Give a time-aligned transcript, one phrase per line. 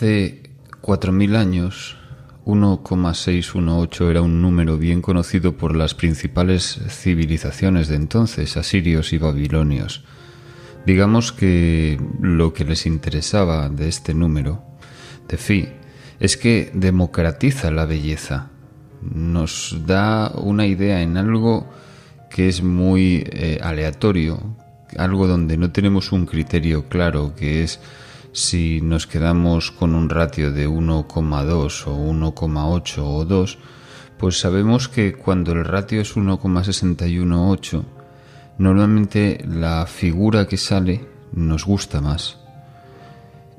[0.00, 0.40] Hace
[0.80, 1.98] 4.000 años,
[2.46, 10.04] 1,618 era un número bien conocido por las principales civilizaciones de entonces, asirios y babilonios.
[10.86, 14.64] Digamos que lo que les interesaba de este número,
[15.28, 15.68] de Fi,
[16.18, 18.48] es que democratiza la belleza,
[19.02, 21.70] nos da una idea en algo
[22.30, 24.56] que es muy eh, aleatorio,
[24.96, 27.80] algo donde no tenemos un criterio claro, que es
[28.32, 33.58] si nos quedamos con un ratio de 1,2 o 1,8 o 2,
[34.18, 37.84] pues sabemos que cuando el ratio es 1,618,
[38.58, 42.38] normalmente la figura que sale nos gusta más.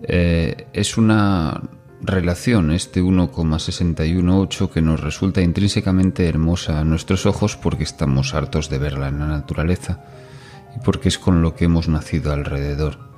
[0.03, 1.61] Eh, es una
[2.01, 8.77] relación, este 1,618, que nos resulta intrínsecamente hermosa a nuestros ojos porque estamos hartos de
[8.77, 10.03] verla en la naturaleza
[10.75, 13.10] y porque es con lo que hemos nacido alrededor.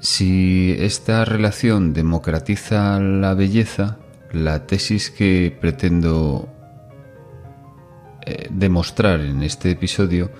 [0.00, 3.98] Si esta relación democratiza la belleza,
[4.32, 6.48] la tesis que pretendo
[8.24, 10.30] eh, demostrar en este episodio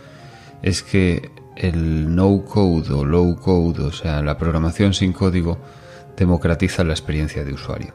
[0.62, 5.58] es que el no code o low code, o sea, la programación sin código,
[6.16, 7.94] democratiza la experiencia de usuario.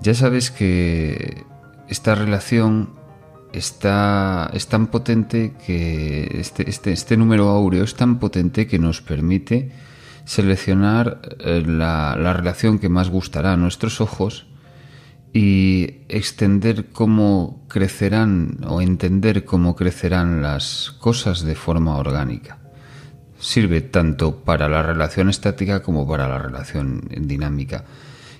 [0.00, 1.44] Ya sabes que
[1.88, 2.90] esta relación
[3.52, 9.00] está, es tan potente que este, este, este número áureo es tan potente que nos
[9.00, 9.72] permite
[10.24, 14.46] seleccionar eh, la, relación que más gustará a nuestros ojos
[15.32, 22.58] y extender cómo crecerán o entender cómo crecerán las cosas de forma orgánica.
[23.38, 27.84] Sirve tanto para la relación estática como para la relación dinámica.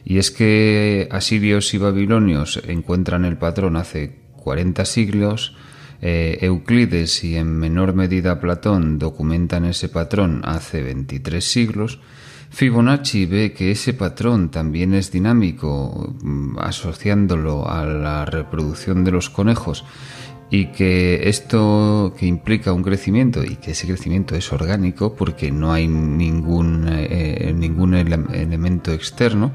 [0.04, 5.56] Y es que asirios y babilonios encuentran el patrón hace 40 siglos,
[6.02, 12.00] eh, Euclides y en menor medida Platón documentan ese patrón hace 23 siglos,
[12.50, 19.30] Fibonacci ve que ese patrón también es dinámico, mm, asociándolo a la reproducción de los
[19.30, 19.84] conejos,
[20.50, 25.72] y que esto que implica un crecimiento y que ese crecimiento es orgánico porque no
[25.72, 29.52] hay ningún, eh, ningún elemento externo,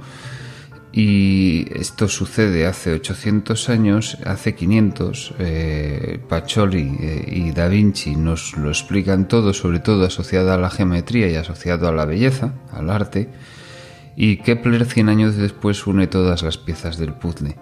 [1.00, 8.69] y esto sucede hace 800 años, hace 500, eh, eh, y Da Vinci nos lo
[8.69, 13.30] explican todo, sobre todo asociado a la geometría y asociado a la belleza, al arte,
[14.16, 17.56] y Kepler 100 años después une todas las piezas del puzzle,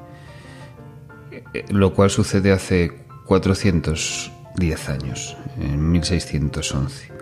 [1.53, 2.93] eh, lo cual sucede hace
[3.25, 7.14] 410 años, en 1611.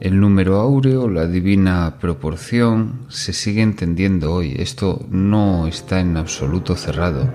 [0.00, 4.54] El número áureo, la divina proporción, se sigue entendiendo hoy.
[4.58, 7.30] Esto no está en absoluto cerrado.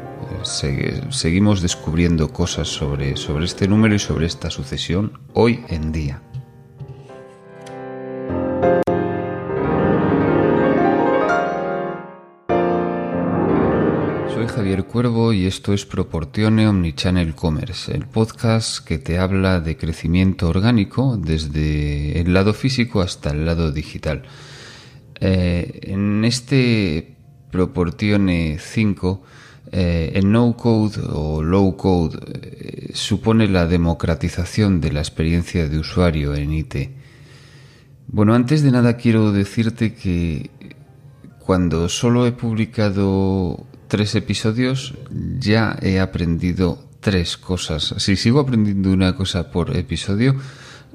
[1.12, 6.25] seguimos descubriendo cosas sobre, sobre este número y sobre esta sucesión hoy en día.
[14.66, 20.50] Javier Cuervo y esto es Proportione Omnichannel Commerce, el podcast que te habla de crecimiento
[20.50, 24.24] orgánico desde el lado físico hasta el lado digital.
[25.20, 27.16] Eh, en este
[27.52, 29.22] Proportione 5,
[29.72, 35.78] eh, el no code o low code eh, supone la democratización de la experiencia de
[35.78, 36.76] usuario en IT.
[38.08, 40.50] Bueno, antes de nada quiero decirte que
[41.38, 44.94] cuando solo he publicado tres episodios
[45.40, 47.94] ya he aprendido tres cosas.
[47.98, 50.36] Si sigo aprendiendo una cosa por episodio,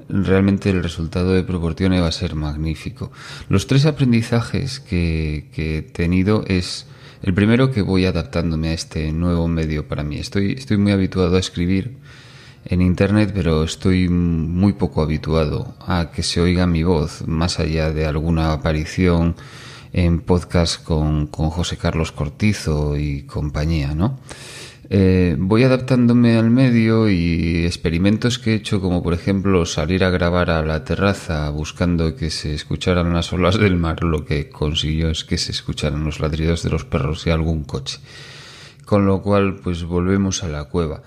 [0.09, 3.11] realmente el resultado de Proportione va a ser magnífico.
[3.49, 6.85] Los tres aprendizajes que, he tenido es
[7.23, 10.17] el primero que voy adaptándome a este nuevo medio para mí.
[10.17, 11.97] Estoy, estoy muy habituado a escribir
[12.65, 17.91] en internet, pero estoy muy poco habituado a que se oiga mi voz, más allá
[17.91, 19.35] de alguna aparición
[19.93, 24.19] en podcast con, con José Carlos Cortizo y compañía, ¿no?
[24.93, 30.09] Eh, voy adaptándome al medio y experimentos que he hecho, como por ejemplo salir a
[30.09, 35.09] grabar a la terraza buscando que se escucharan las olas del mar, lo que consiguió
[35.09, 37.99] es que se escucharan los ladridos de los perros y algún coche.
[38.83, 41.03] Con lo cual, pues volvemos a la cueva.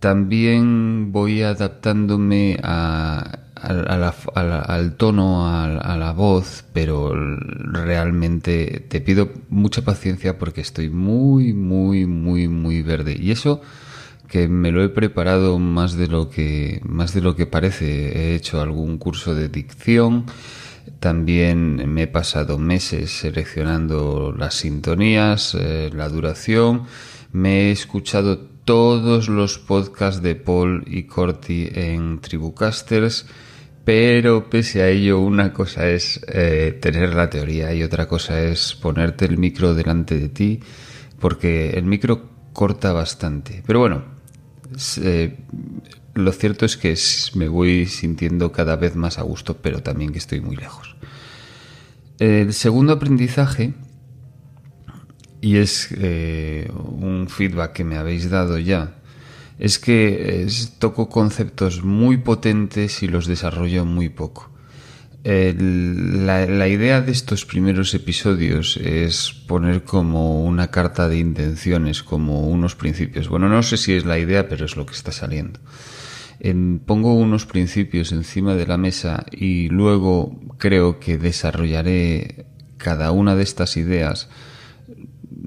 [0.00, 10.38] También voy adaptándome a al, tono, a, la voz, pero realmente te pido mucha paciencia
[10.38, 13.16] porque estoy muy, muy, muy, muy verde.
[13.18, 13.62] Y eso
[14.28, 18.32] que me lo he preparado más de lo que, más de lo que parece.
[18.32, 20.26] He hecho algún curso de dicción.
[21.00, 26.82] También me he pasado meses seleccionando las sintonías, eh, la duración.
[27.32, 33.26] Me he escuchado todos los podcasts de Paul y Corti en Tribucasters
[33.86, 38.74] Pero pese a ello, una cosa es eh, tener la teoría y otra cosa es
[38.74, 40.58] ponerte el micro delante de ti,
[41.20, 43.62] porque el micro corta bastante.
[43.64, 44.02] Pero bueno,
[45.00, 45.38] eh,
[46.14, 46.96] lo cierto es que
[47.34, 50.96] me voy sintiendo cada vez más a gusto, pero también que estoy muy lejos.
[52.18, 53.74] El segundo aprendizaje,
[55.40, 58.96] y es eh, un feedback que me habéis dado ya,
[59.58, 60.46] es que
[60.78, 64.50] toco conceptos muy potentes y los desarrollo muy poco.
[65.24, 72.76] la, idea de estos primeros episodios es poner como una carta de intenciones, como unos
[72.76, 73.28] principios.
[73.28, 75.58] Bueno, no sé si es la idea, pero es lo que está saliendo.
[76.84, 83.42] pongo unos principios encima de la mesa y luego creo que desarrollaré cada una de
[83.42, 84.28] estas ideas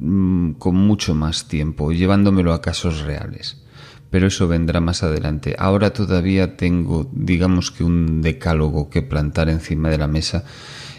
[0.01, 3.68] mm, con mucho más tiempo, llevándomelo a casos reales
[4.09, 5.55] pero eso vendrá más adelante.
[5.57, 10.43] Ahora todavía tengo, digamos que un decálogo que plantar encima de la mesa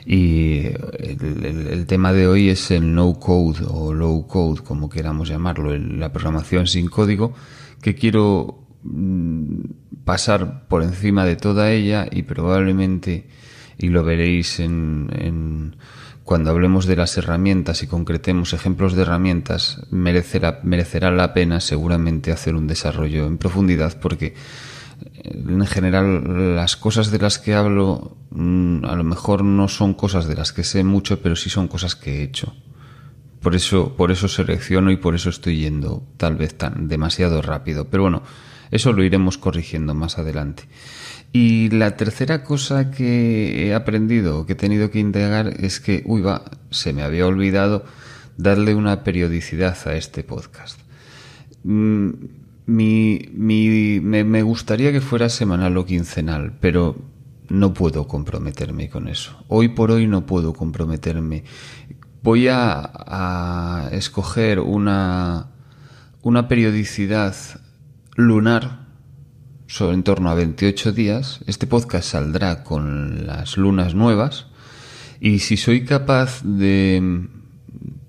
[0.06, 0.62] y
[0.98, 6.12] el, tema de hoy es el no code o low code, como queramos llamarlo, la
[6.12, 7.34] programación sin código,
[7.82, 9.60] que quiero mm,
[10.04, 13.28] pasar por encima de toda ella y probablemente,
[13.78, 15.76] y lo veréis en
[16.30, 22.30] cuando hablemos de las herramientas y concretemos ejemplos de herramientas, merecerá, merecerá la pena seguramente
[22.30, 24.34] hacer un desarrollo en profundidad porque eh,
[25.24, 30.28] en general las cosas de las que hablo mm, a lo mejor no son cosas
[30.28, 32.54] de las que sé mucho, pero sí son cosas que he hecho.
[33.40, 37.88] Por eso, por eso selecciono y por eso estoy yendo tal vez tan demasiado rápido.
[37.88, 38.22] Pero bueno,
[38.70, 40.64] eso lo iremos corrigiendo más adelante.
[41.32, 46.22] Y la tercera cosa que he aprendido, que he tenido que integrar, es que, uy,
[46.22, 47.84] va, se me había olvidado
[48.36, 50.80] darle una periodicidad a este podcast.
[51.62, 52.10] Mm,
[52.66, 56.96] mi, me, me, gustaría que fuera semanal o quincenal, pero
[57.48, 59.44] no puedo comprometerme con eso.
[59.48, 61.44] Hoy por hoy no puedo comprometerme.
[62.22, 65.48] Voy a, a escoger una,
[66.22, 67.34] una periodicidad
[68.26, 68.80] lunar
[69.78, 71.40] en torno a 28 días.
[71.46, 74.46] Este podcast saldrá con las lunas nuevas.
[75.20, 77.28] Y si soy capaz de,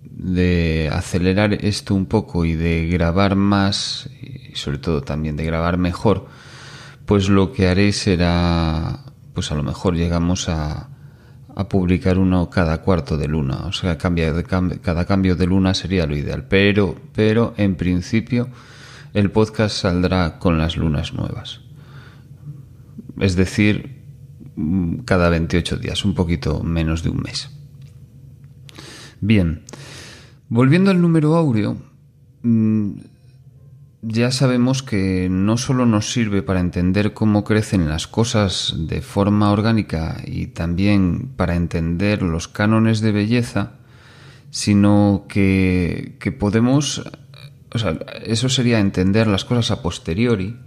[0.04, 5.78] de acelerar esto un poco y de grabar más, y sobre todo también de grabar
[5.78, 6.28] mejor,
[7.06, 10.90] pues lo que haré será, pues a lo mejor llegamos a,
[11.56, 13.66] a publicar uno cada cuarto de luna.
[13.66, 16.48] O sea, cambia de, cada cambio de luna sería lo ideal.
[16.50, 18.50] Pero, pero en principio
[19.14, 21.62] el podcast saldrá con las lunas nuevas.
[23.20, 24.04] Es decir,
[24.56, 27.50] mm, cada 28 días, un poquito menos de un mes.
[29.20, 29.64] Bien,
[30.50, 31.78] volviendo al número áureo,
[32.42, 32.92] mm,
[34.04, 39.52] ya sabemos que no solo nos sirve para entender cómo crecen las cosas de forma
[39.52, 43.74] orgánica y también para entender los cánones de belleza,
[44.50, 47.04] sino que, que podemos
[47.74, 50.58] o sea, eso sería entender las cosas a posteriori,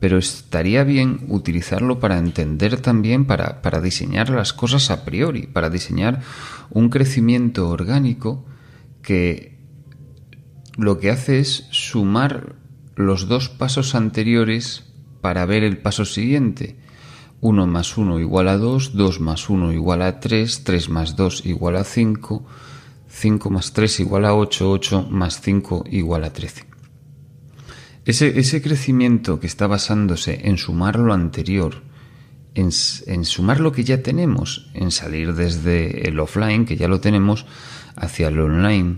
[0.00, 5.70] pero estaría bien utilizarlo para entender también, para, para diseñar las cosas a priori, para
[5.70, 6.20] diseñar
[6.70, 8.44] un crecimiento orgánico
[9.00, 9.58] que
[10.76, 12.56] lo que hace es sumar
[12.96, 14.84] los dos pasos anteriores
[15.20, 16.76] para ver el paso siguiente.
[17.40, 21.46] 1 más 1 igual a 2, 2 más 1 igual a 3, 3 más 2
[21.46, 22.44] igual a 5,
[23.14, 26.64] 5 más 3 igual a 8, 8 más 5 igual a 13.
[28.04, 31.82] Ese, ese crecimiento que está basándose en sumar lo anterior,
[32.54, 32.70] en,
[33.06, 37.46] en, sumar lo que ya tenemos, en salir desde el offline, que ya lo tenemos,
[37.96, 38.96] hacia el online,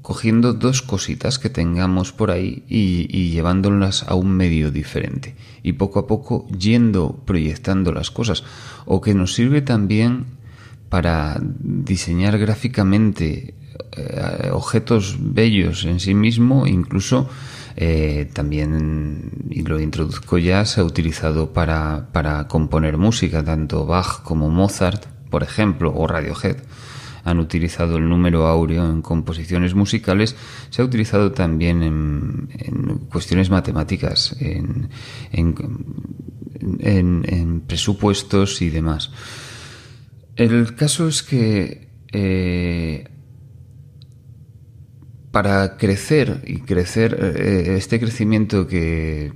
[0.00, 5.36] cogiendo dos cositas que tengamos por ahí y, y, llevándolas a un medio diferente.
[5.62, 8.42] Y poco a poco yendo proyectando las cosas.
[8.86, 10.41] O que nos sirve también
[10.92, 13.54] para diseñar gráficamente
[13.96, 17.30] eh, objetos bellos en sí mismo, incluso
[17.76, 24.22] eh, también, y lo introduzco ya, se ha utilizado para, para componer música, tanto Bach
[24.22, 26.58] como Mozart, por ejemplo, o Radiohead
[27.24, 30.36] han utilizado el número áureo en composiciones musicales,
[30.68, 32.50] se ha utilizado también en,
[33.10, 34.90] cuestiones matemáticas, en,
[36.60, 39.10] en, presupuestos y demás.
[40.36, 43.08] El caso es que eh,
[45.30, 49.32] para crecer y crecer eh, este crecimiento que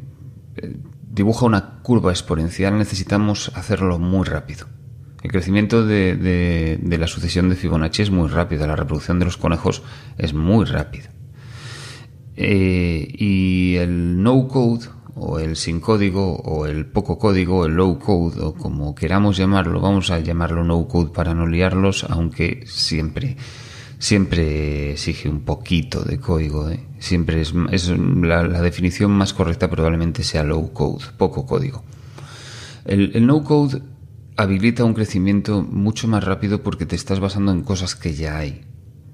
[0.56, 0.76] eh,
[1.10, 4.66] dibuja una curva exponencial necesitamos hacerlo muy rápido.
[5.22, 9.82] El crecimiento de, la sucesión de Fibonacci es muy rápido, la reproducción de los conejos
[10.18, 11.10] es muy rápida.
[12.36, 18.40] y el no code o el sin código, o el poco código, el low code,
[18.42, 23.38] o como queramos llamarlo, vamos a llamarlo no code para no liarlos, aunque siempre,
[23.98, 26.68] siempre exige un poquito de código.
[26.68, 26.86] ¿eh?
[26.98, 31.82] Siempre es, la, definición más correcta probablemente sea low code, poco código.
[32.84, 33.82] El no code
[34.36, 38.66] habilita un crecimiento mucho más rápido porque te estás basando en cosas que ya hay.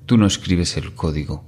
[0.05, 1.45] Tú no escribes el código,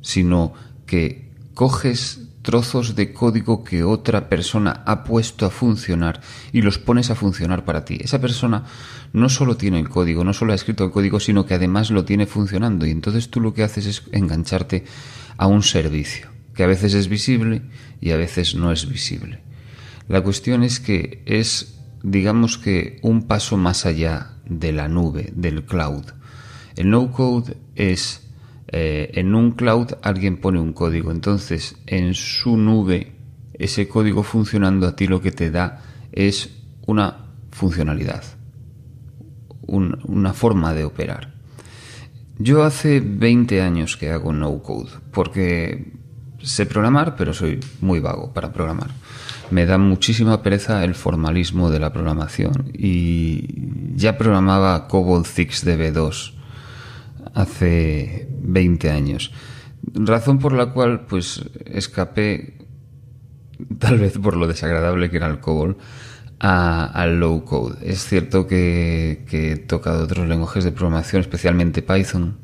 [0.00, 0.52] sino
[0.86, 6.20] que coges trozos de código que otra persona ha puesto a funcionar
[6.52, 7.98] y los pones a funcionar para ti.
[8.00, 8.64] Esa persona
[9.12, 12.04] no solo tiene el código, no solo ha escrito el código, sino que además lo
[12.04, 14.82] tiene funcionando y entonces tú lo que haces es engancharte
[15.36, 17.62] a un servicio que a veces es visible
[18.00, 19.42] y a veces no es visible.
[20.08, 25.62] La cuestión es que es, digamos que, un paso más allá de la nube, del
[25.62, 26.06] cloud.
[26.74, 28.28] El no code es
[28.72, 33.12] eh, en un cloud alguien pone un código, entonces en su nube
[33.54, 36.50] ese código funcionando a ti lo que te da es
[36.86, 38.22] una funcionalidad,
[39.66, 41.34] una forma de operar.
[42.38, 45.92] Yo hace 20 años que hago no code, porque
[46.40, 48.90] sé programar, pero soy muy vago para programar.
[49.50, 56.39] Me da muchísima pereza el formalismo de la programación y ya programaba COBOL 6 DB2
[57.34, 59.32] hace 20 años.
[59.82, 62.58] Razón por la cual pues escapé,
[63.78, 65.76] tal vez por lo desagradable que era el COBOL,
[66.38, 67.78] al low code.
[67.82, 72.38] Es cierto que, he tocado otros lenguajes de programación, especialmente Python,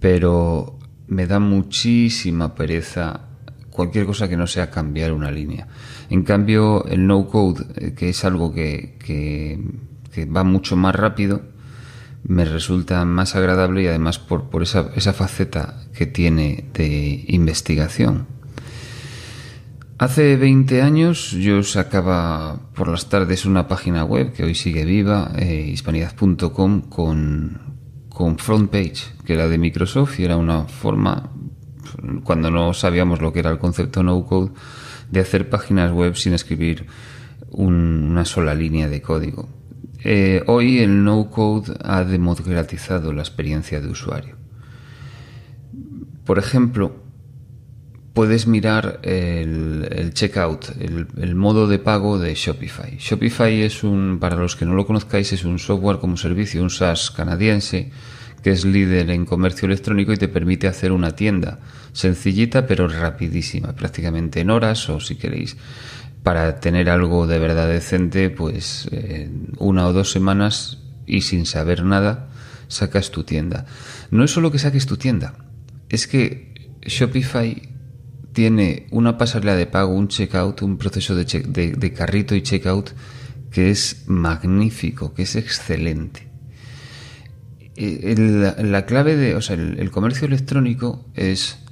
[0.00, 0.78] pero
[1.08, 3.28] me da muchísima pereza
[3.70, 5.66] cualquier cosa que no sea cambiar una línea.
[6.10, 11.53] En cambio, el no code, eh, que es algo que, que va mucho más rápido,
[12.24, 18.26] me resulta más agradable y además por, por esa, esa faceta que tiene de investigación.
[19.98, 25.30] Hace 20 años yo sacaba por las tardes una página web que hoy sigue viva,
[25.36, 27.60] eh, hispanidad.com, con,
[28.08, 31.30] con front page, que era de Microsoft y era una forma,
[32.24, 34.50] cuando no sabíamos lo que era el concepto no code,
[35.10, 36.86] de hacer páginas web sin escribir
[37.50, 39.48] una sola línea de código.
[40.06, 44.36] Eh, hoy el no-code ha democratizado la experiencia de usuario.
[46.26, 47.02] Por ejemplo,
[48.12, 52.98] puedes mirar el, checkout, el, modo de pago de Shopify.
[52.98, 56.70] Shopify es un, para los que no lo conozcáis, es un software como servicio, un
[56.70, 57.90] SaaS canadiense
[58.42, 61.60] que es líder en comercio electrónico y te permite hacer una tienda
[61.94, 65.56] sencillita pero rapidísima, prácticamente en horas o si queréis
[66.24, 68.88] para tener algo de verdad decente, pues
[69.58, 72.30] una o dos semanas y sin saber nada,
[72.66, 73.66] sacas tu tienda.
[74.10, 75.34] No es solo que saques tu tienda,
[75.90, 77.68] es que Shopify
[78.32, 82.90] tiene una pasarela de pago, un checkout, un proceso de, de, carrito y checkout
[83.50, 86.26] que es magnífico, que es excelente.
[87.76, 91.63] Eh, la clave de, o sea, el comercio electrónico es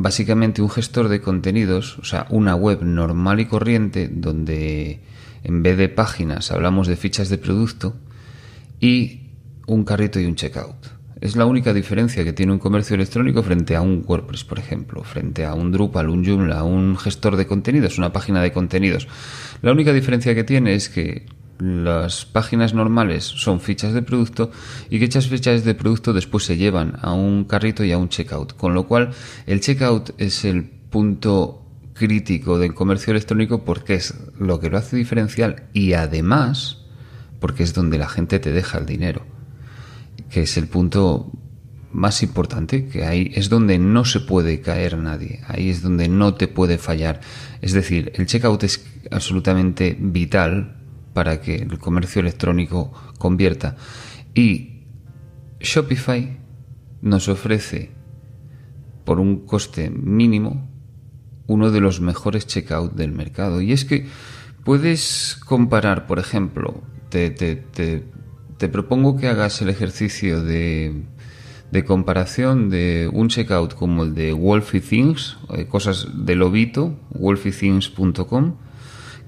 [0.00, 5.00] básicamente un gestor de contenidos, o sea, una web normal y corriente donde
[5.42, 7.96] en vez de páginas hablamos de fichas de producto
[8.80, 9.22] y
[9.66, 10.76] un carrito y un checkout.
[11.20, 15.02] Es la única diferencia que tiene un comercio electrónico frente a un WordPress, por ejemplo,
[15.02, 19.08] frente a un Drupal, un Joomla, un gestor de contenidos, una página de contenidos.
[19.62, 21.26] La única diferencia que tiene es que
[21.58, 24.50] las páginas normales son fichas de producto
[24.90, 28.08] y que estas fichas de producto después se llevan a un carrito y a un
[28.08, 28.54] checkout.
[28.56, 29.10] Con lo cual,
[29.46, 34.96] el checkout es el punto crítico del comercio electrónico porque es lo que lo hace
[34.96, 36.84] diferencial y además
[37.40, 39.22] porque es donde la gente te deja el dinero,
[40.30, 41.30] que es el punto
[41.90, 46.34] más importante, que ahí es donde no se puede caer nadie, ahí es donde no
[46.34, 47.20] te puede fallar.
[47.62, 50.77] Es decir, el checkout es absolutamente vital
[51.18, 53.74] para que el comercio electrónico convierta.
[54.36, 54.84] Y
[55.58, 56.38] Shopify
[57.02, 57.90] nos ofrece
[59.04, 60.70] por un coste mínimo
[61.48, 63.60] uno de los mejores checkout del mercado.
[63.60, 64.06] Y es que
[64.62, 71.02] puedes comparar, por ejemplo, te, te, propongo que hagas el ejercicio de,
[71.72, 78.54] de, comparación de un checkout como el de Wolfie Things, eh, cosas de lobito, wolfiethings.com,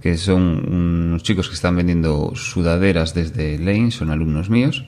[0.00, 0.42] que son
[0.73, 4.85] unos chicos que están vendiendo sudaderas desde Lane, son alumnos míos,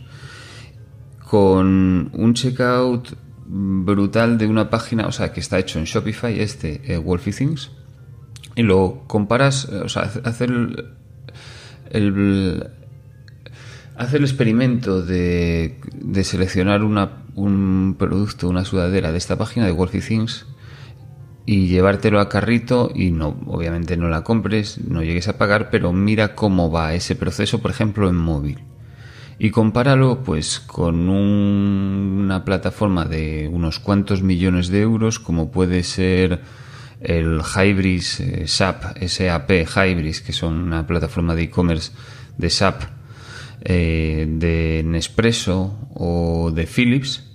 [1.29, 3.17] con un checkout
[3.47, 7.71] brutal de una página, o sea, que está hecho en Shopify, este eh, Wolfie Things,
[8.55, 10.51] y lo comparas, eh, o sea, hacer
[11.91, 12.71] el,
[13.97, 19.73] hacer el experimento de, de seleccionar una, un producto, una sudadera de esta página de
[19.73, 20.47] Wolfie Things
[21.45, 25.93] y llevártelo a carrito y no, obviamente no la compres, no llegues a pagar, pero
[25.93, 28.61] mira cómo va ese proceso, por ejemplo, en móvil.
[29.39, 36.41] Y compáralo pues con una plataforma de unos cuantos millones de euros como puede ser
[37.01, 41.91] el Hybris eh, SAP, SAP Hybris, que son una plataforma de e-commerce
[42.39, 42.83] de SAP
[43.65, 47.32] eh, de Nespresso o de Philips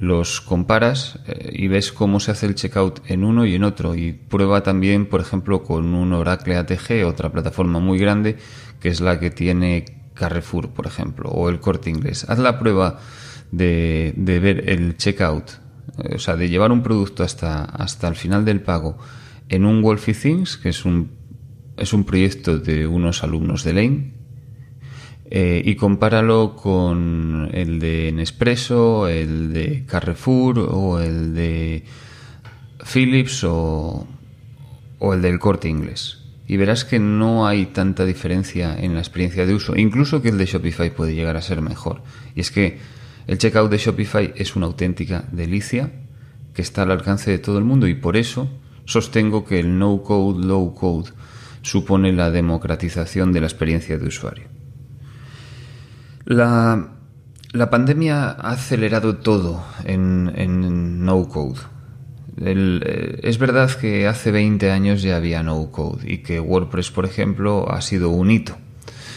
[0.00, 3.94] los comparas eh, y ves cómo se hace el checkout en uno y en otro.
[3.94, 8.38] Y prueba también, por ejemplo, con un Oracle ATG, otra plataforma muy grande,
[8.80, 12.24] que es la que tiene Carrefour, por ejemplo, o el Corte Inglés.
[12.28, 12.98] Haz la prueba
[13.52, 15.50] de, de ver el checkout,
[15.98, 18.96] eh, o sea, de llevar un producto hasta, hasta el final del pago
[19.50, 21.10] en un Wolfie Things, que es un,
[21.76, 24.14] es un proyecto de unos alumnos de Lane,
[25.30, 31.84] eh, y compáralo con el de Nespresso, el de Carrefour o el de
[32.92, 34.08] Philips o,
[34.98, 36.18] o el del corte inglés.
[36.48, 40.38] Y verás que no hay tanta diferencia en la experiencia de uso, incluso que el
[40.38, 42.02] de Shopify puede llegar a ser mejor.
[42.34, 42.78] Y es que
[43.28, 45.92] el checkout de Shopify es una auténtica delicia
[46.52, 48.50] que está al alcance de todo el mundo y por eso
[48.84, 51.12] sostengo que el no code, low code
[51.62, 54.49] supone la democratización de la experiencia de usuario.
[56.30, 56.86] La,
[57.72, 61.58] pandemia ha acelerado todo en, no code.
[62.40, 67.04] Eh, es verdad que hace 20 años ya había no code y que WordPress, por
[67.04, 68.56] ejemplo, ha sido un hito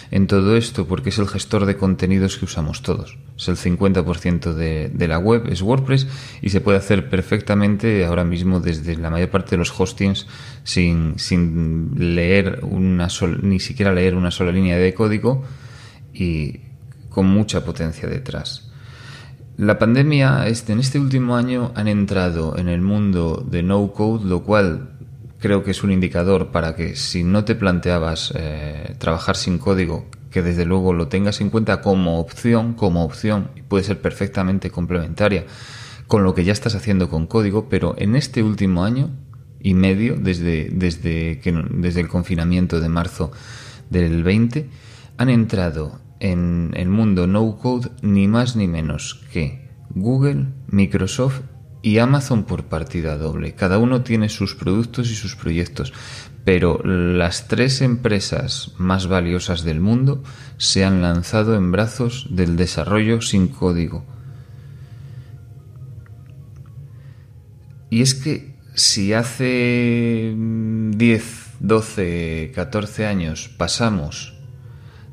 [0.10, 3.20] en todo esto porque es el gestor de contenidos que usamos todos.
[3.38, 6.08] Es el 50% de, de, la web, es WordPress
[6.42, 10.26] y se puede hacer perfectamente ahora mismo desde la mayor parte de los hostings
[10.64, 13.08] sin, sin leer una
[13.44, 15.44] ni siquiera leer una sola línea de código
[16.12, 16.63] y
[17.14, 18.72] con mucha potencia detrás.
[19.56, 24.26] La pandemia, este, en este último año, han entrado en el mundo de no code,
[24.26, 24.90] lo cual
[25.38, 30.08] creo que es un indicador para que si no te planteabas eh, trabajar sin código,
[30.32, 34.72] que desde luego lo tengas en cuenta como opción, como opción, y puede ser perfectamente
[34.72, 35.46] complementaria
[36.08, 39.12] con lo que ya estás haciendo con código, pero en este último año
[39.60, 43.32] y medio, desde, desde, que, desde el confinamiento de marzo
[43.92, 44.68] del 20,
[45.18, 51.42] han entrado en el mundo no code ni más ni menos que Google, Microsoft
[51.82, 53.56] y Amazon por partida doble.
[53.56, 55.92] Cada uno tiene sus productos y sus proyectos,
[56.46, 60.24] pero las tres empresas más valiosas del mundo
[60.58, 64.06] se han lanzado en brazos del desarrollo sin código.
[67.90, 74.33] Y es que si hace 10, 12, 14 años pasamos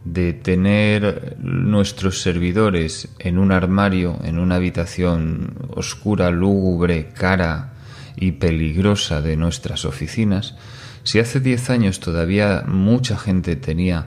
[0.05, 7.75] de tener nuestros servidores en un armario, en una habitación oscura, lúgubre, cara
[8.17, 10.57] y peligrosa de nuestras oficinas,
[11.03, 14.07] si hace 10 años todavía mucha gente tenía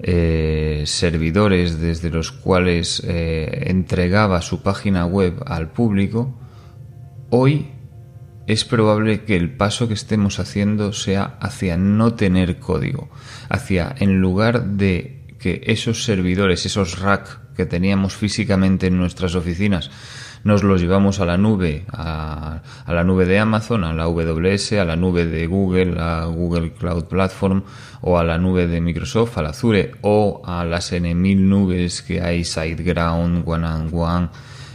[0.00, 6.34] eh, servidores desde los cuales eh, entregaba su página web al público,
[7.30, 7.70] hoy
[8.46, 13.08] es probable que el paso que estemos haciendo sea hacia no tener código,
[13.48, 19.90] hacia en lugar de que esos servidores, esos rack que teníamos físicamente en nuestras oficinas,
[20.42, 24.86] nos los llevamos a la nube, a, la nube de Amazon, a la AWS, a
[24.86, 27.62] la nube de Google, a Google Cloud Platform,
[28.00, 32.22] o a la nube de Microsoft, a la Azure, o a las N1000 nubes que
[32.22, 34.28] hay, SiteGround, One and One,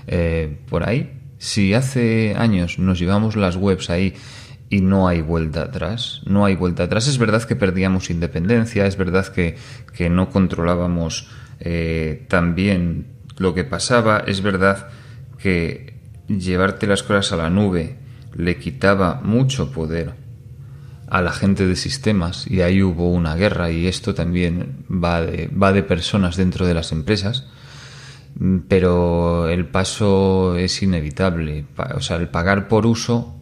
[0.05, 1.13] eh, por ahí.
[1.39, 4.13] Si hace años nos llevamos las webs ahí
[4.69, 6.21] y no hay vuelta atrás.
[6.25, 7.08] No hay vuelta atrás.
[7.08, 9.58] Es verdad que perdíamos independencia, es verdad que,
[10.10, 11.29] no controlábamos
[11.60, 14.89] eh, tan bien lo que pasaba, es verdad
[15.38, 15.93] que
[16.27, 17.97] llevarte las cosas a la nube
[18.36, 20.13] le quitaba mucho poder
[21.10, 25.47] a la gente de sistemas y ahí hubo una guerra y esto también va de,
[25.47, 27.47] va de personas dentro de las empresas
[28.67, 33.38] pero el paso es inevitable o sea el pagar por uso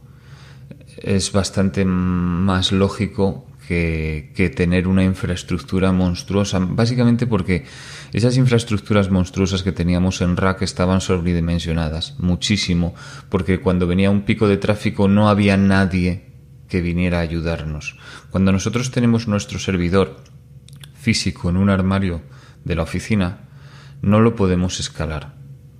[1.01, 7.65] es bastante más lógico que, tener una infraestructura monstruosa, básicamente porque
[8.13, 12.95] esas infraestructuras monstruosas que teníamos en Rack estaban sobredimensionadas, muchísimo,
[13.29, 16.27] porque cuando venía un pico de tráfico no había nadie
[16.69, 17.97] que viniera a ayudarnos.
[18.29, 20.17] Cuando nosotros tenemos nuestro servidor
[20.95, 22.21] físico en un armario
[22.63, 23.49] de la oficina,
[24.01, 25.35] no lo podemos escalar.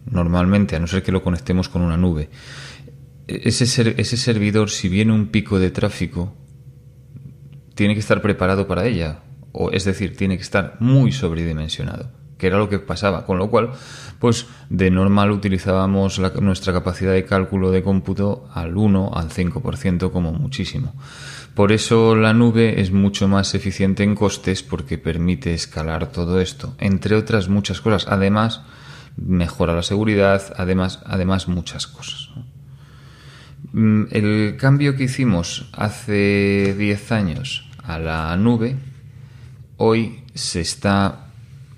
[0.09, 2.29] Normalmente, a no ser que lo conectemos con una nube
[3.27, 6.33] ese, ese servidor, si viene un pico de tráfico,
[7.75, 9.19] tiene que estar preparado para ella.
[9.51, 12.11] O, es decir, tiene que estar muy sobredimensionado.
[12.37, 13.71] que era lo que pasaba, con lo cual,
[14.19, 20.33] pues de normal utilizábamos nuestra capacidad de cálculo de cómputo al 1, al 5% como
[20.33, 20.93] muchísimo.
[21.55, 26.75] Por eso la nube es mucho más eficiente en costes porque permite escalar todo esto,
[26.77, 28.05] entre otras muchas cosas.
[28.07, 28.61] Además,
[29.15, 32.29] mejora la seguridad, además, además muchas cosas.
[33.73, 38.75] Mm, el cambio que hicimos hace 10 años a la nube,
[39.77, 41.27] hoy se está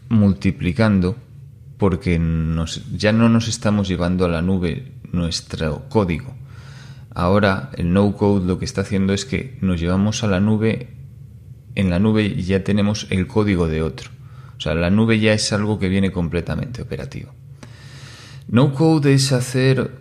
[0.10, 1.15] multiplicando
[1.78, 2.19] porque
[2.95, 6.36] ya no nos estamos llevando a la nube nuestro código.
[7.13, 10.89] Ahora el no code lo que está haciendo es que nos llevamos a la nube,
[11.75, 14.10] en la nube ya tenemos el código de otro.
[14.58, 17.32] O sea, la nube ya es algo que viene completamente operativo.
[18.49, 19.91] No code es hacer,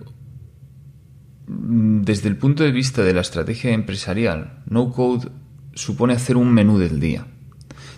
[1.49, 5.31] desde el punto de vista de la estrategia empresarial, no code
[5.75, 7.27] supone hacer un menú del día.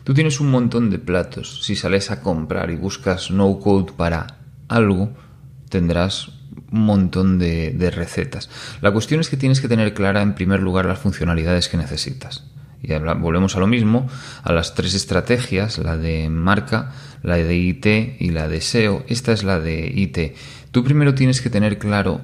[0.04, 1.64] Tú tienes un montón de platos.
[1.64, 5.10] Si sales a comprar y buscas no code para algo,
[5.68, 6.28] tendrás
[6.70, 8.48] un montón de, recetas.
[8.80, 12.44] La cuestión es que tienes que tener clara en primer lugar las funcionalidades que necesitas.
[12.82, 14.08] Y volvemos a lo mismo,
[14.42, 17.86] a las tres estrategias, la de marca, la de IT
[18.20, 19.04] y la de SEO.
[19.08, 20.36] Esta es la de IT.
[20.70, 22.22] Tú primero tienes que tener claro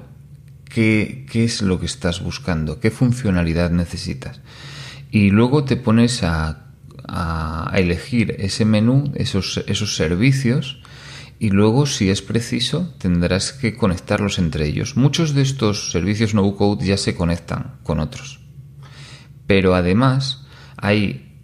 [0.77, 4.41] qué, es lo que estás buscando, qué funcionalidad necesitas.
[5.11, 6.67] Y luego te pones a
[7.07, 10.81] a, elegir ese menú, esos, esos servicios,
[11.39, 14.97] y luego, si es preciso, tendrás que conectarlos entre ellos.
[14.97, 18.39] Muchos de estos servicios no code ya se conectan con otros.
[19.45, 20.45] Pero además
[20.77, 21.39] hay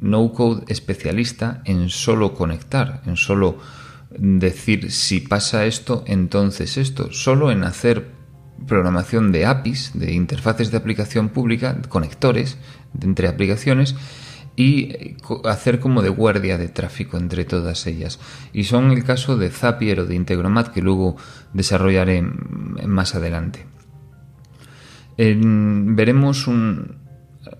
[0.00, 3.58] no code especialista en solo conectar, en solo
[4.10, 8.17] decir si pasa esto, entonces esto, solo en hacer
[8.66, 12.58] programación de APIs, de interfaces de aplicación pública, conectores
[13.00, 13.94] entre aplicaciones
[14.56, 18.18] y eh, hacer como de guardia de tráfico entre todas ellas.
[18.52, 21.16] Y son el caso de Zapier o de Integromat que luego
[21.52, 23.66] desarrollaré más adelante.
[25.16, 26.98] veremos un,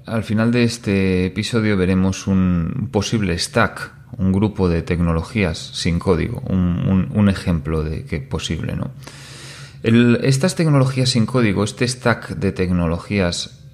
[0.07, 6.41] al final de este episodio veremos un posible stack, un grupo de tecnologías sin código,
[6.49, 8.91] un, ejemplo de qué posible, ¿no?
[9.83, 13.65] Estas tecnologías sin código, este stack de tecnologías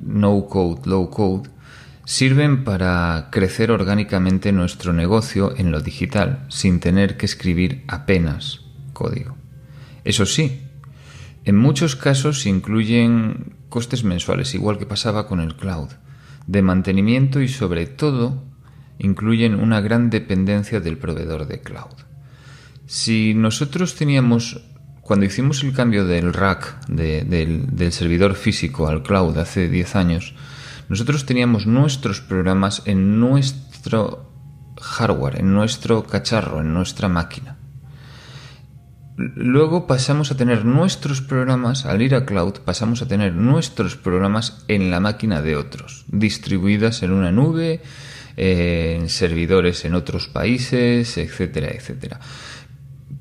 [0.00, 1.50] no code, low code,
[2.04, 9.36] sirven para crecer orgánicamente nuestro negocio en lo digital sin tener que escribir apenas código.
[10.04, 10.62] Eso sí,
[11.44, 15.90] en muchos casos incluyen costes mensuales, igual que pasaba con el cloud,
[16.46, 18.42] de mantenimiento y sobre todo
[18.98, 21.94] incluyen una gran dependencia del proveedor de cloud.
[22.86, 24.62] Si nosotros teníamos,
[25.10, 30.34] cuando hicimos el cambio del rack, del, servidor físico al cloud hace 10 años,
[30.88, 34.30] nosotros teníamos nuestros programas en nuestro
[34.80, 37.56] hardware, en nuestro cacharro, en nuestra máquina.
[39.16, 44.64] Luego pasamos a tener nuestros programas, al ir a cloud, pasamos a tener nuestros programas
[44.68, 47.82] en la máquina de otros, distribuidas en una nube,
[48.36, 52.20] en servidores en otros países, etcétera, etcétera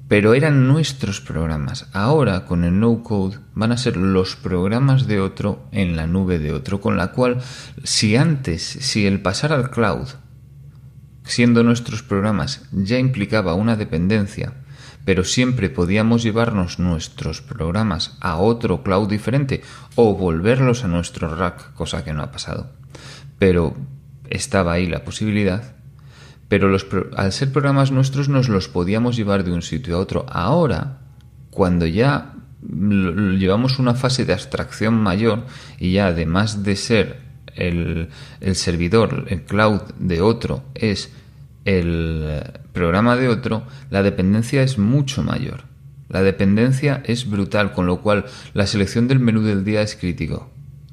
[0.10, 1.88] pero eran nuestros programas.
[1.94, 6.40] Ahora con el no code van a ser los programas de otro en la nube
[6.40, 7.38] de otro, con la cual
[7.84, 10.08] si antes, si el pasar al cloud,
[11.24, 14.56] siendo nuestros programas, ya implicaba una dependencia,
[15.06, 19.62] pero siempre podíamos llevarnos nuestros programas a otro cloud diferente
[19.94, 22.72] o volverlos a nuestro rack, cosa que no ha pasado.
[23.38, 23.78] Pero
[24.28, 25.79] estaba ahí la posibilidad
[26.50, 26.86] pero los,
[27.16, 30.26] al ser programas nuestros nos los podíamos llevar de un sitio a otro.
[30.28, 30.98] Ahora,
[31.52, 35.46] cuando ya llevamos una fase de abstracción mayor
[35.80, 37.20] y ya además de ser
[37.56, 38.10] el,
[38.42, 41.12] el servidor, el cloud de otro, es
[41.66, 42.42] el
[42.74, 45.64] programa de otro, la dependencia es mucho mayor.
[46.10, 50.50] La dependencia es brutal, con lo cual la selección del menú del día es crítico.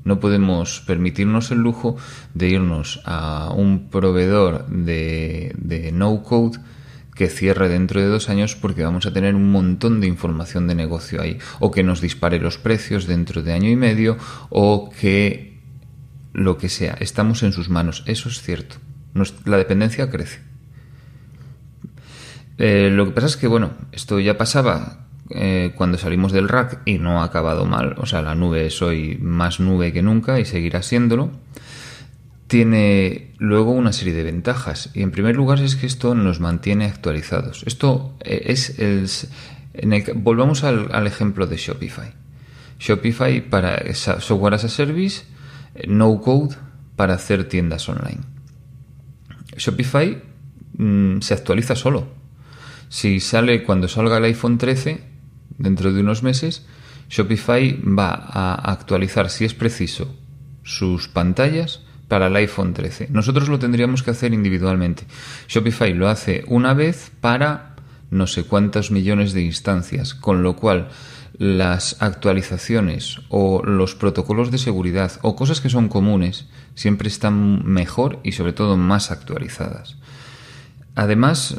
[0.06, 1.96] No podemos permitirnos el lujo
[2.32, 6.60] de irnos a un proveedor de, no code
[7.12, 10.76] que cierre dentro de dos años porque vamos a tener un montón de información de
[10.76, 14.16] negocio ahí o que nos dispare los precios dentro de año y medio
[14.48, 15.58] o que
[16.32, 18.04] lo que sea, estamos en sus manos.
[18.06, 18.76] Eso es cierto.
[19.44, 20.38] La dependencia crece.
[22.58, 26.82] Eh, lo que pasa es que, bueno, esto ya pasaba eh, cuando salimos del rack
[26.84, 30.38] y no ha acabado mal, o sea, la nube es hoy más nube que nunca
[30.38, 31.30] y seguirá siéndolo,
[32.46, 34.90] tiene luego una serie de ventajas.
[34.94, 37.64] Y en primer lugar es que esto nos mantiene actualizados.
[37.66, 39.08] Esto eh, es el...
[40.14, 42.12] volvamos al, ejemplo de Shopify.
[42.78, 45.24] Shopify para software as a service,
[45.88, 46.56] no code
[46.94, 48.20] para hacer tiendas online.
[49.56, 50.22] Shopify
[50.76, 52.08] mm, se actualiza solo
[52.88, 55.15] Si sale cuando salga el iPhone 13,
[55.58, 56.66] dentro de unos meses,
[57.08, 60.14] Shopify va a actualizar, si es preciso,
[60.62, 63.08] sus pantallas para el iPhone 13.
[63.10, 65.04] Nosotros lo tendríamos que hacer individualmente.
[65.48, 67.76] Shopify lo hace una vez para
[68.10, 70.88] no sé cuántos millones de instancias, con lo cual
[71.38, 78.20] las actualizaciones o los protocolos de seguridad o cosas que son comunes siempre están mejor
[78.22, 79.96] y sobre todo más actualizadas.
[80.94, 81.56] Además,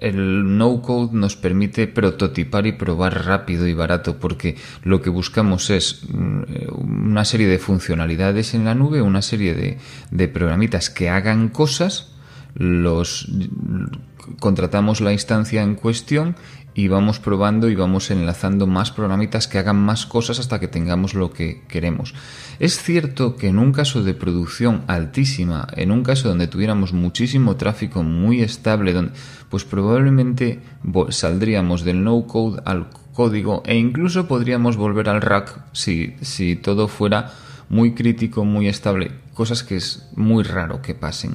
[0.00, 6.02] el no-code nos permite prototipar y probar rápido y barato porque lo que buscamos es
[6.08, 6.42] mm,
[6.78, 9.78] una serie de funcionalidades en la nube, una serie de,
[10.10, 12.12] de programitas que hagan cosas,
[12.54, 13.28] los
[14.40, 16.36] contratamos la instancia en cuestión
[16.74, 21.14] y vamos probando y vamos enlazando más programitas que hagan más cosas hasta que tengamos
[21.14, 22.14] lo que queremos.
[22.60, 27.56] Es cierto que en un caso de producción altísima, en un caso donde tuviéramos muchísimo
[27.56, 29.12] tráfico muy estable, donde,
[29.48, 30.60] pues probablemente
[31.10, 36.86] saldríamos del no code al código e incluso podríamos volver al rack si, si todo
[36.86, 37.32] fuera
[37.68, 41.34] muy crítico, muy estable, cosas que es muy raro que pasen.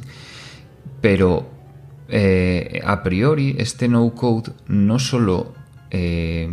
[1.02, 1.50] Pero
[2.10, 5.54] eh, a priori este no-code no solo
[5.96, 6.50] eh,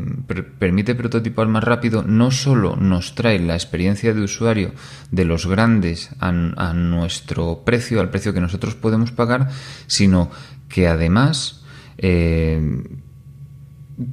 [0.58, 4.72] permite prototipar más rápido, no solo nos trae la experiencia de usuario
[5.10, 6.30] de los grandes a,
[6.74, 9.48] nuestro precio, al precio que nosotros podemos pagar,
[9.86, 10.30] sino
[10.68, 11.64] que además
[11.96, 12.84] eh,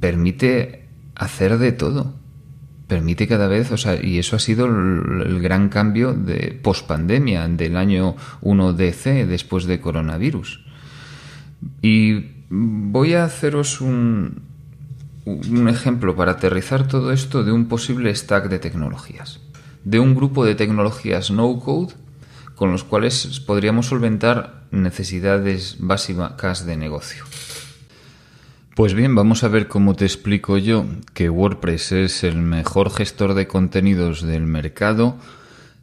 [0.00, 2.14] permite hacer de todo.
[2.86, 7.76] Permite cada vez, o sea, y eso ha sido el, gran cambio de pospandemia del
[7.76, 10.64] año 1 DC después de coronavirus.
[11.82, 14.42] Y voy a haceros un,
[15.24, 19.40] un ejemplo para aterrizar todo esto de un posible stack de tecnologías,
[19.84, 21.94] de un grupo de tecnologías no-code
[22.54, 27.24] con los cuales podríamos solventar necesidades básicas de negocio.
[28.74, 33.34] Pues bien, vamos a ver cómo te explico yo que WordPress es el mejor gestor
[33.34, 35.16] de contenidos del mercado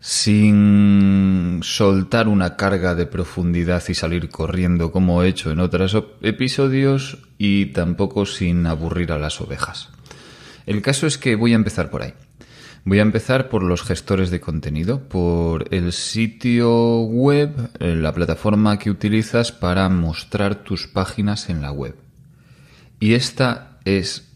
[0.07, 7.17] sin soltar una carga de profundidad y salir corriendo como he hecho en otros episodios
[7.39, 9.89] y tampoco sin aburrir a las ovejas.
[10.67, 12.13] El caso es que voy a empezar por ahí.
[12.83, 18.77] Voy a empezar por los gestores de contenido, por el sitio web, eh, la plataforma
[18.77, 21.95] que utilizas para mostrar tus páginas en la web.
[22.99, 24.31] Y esta es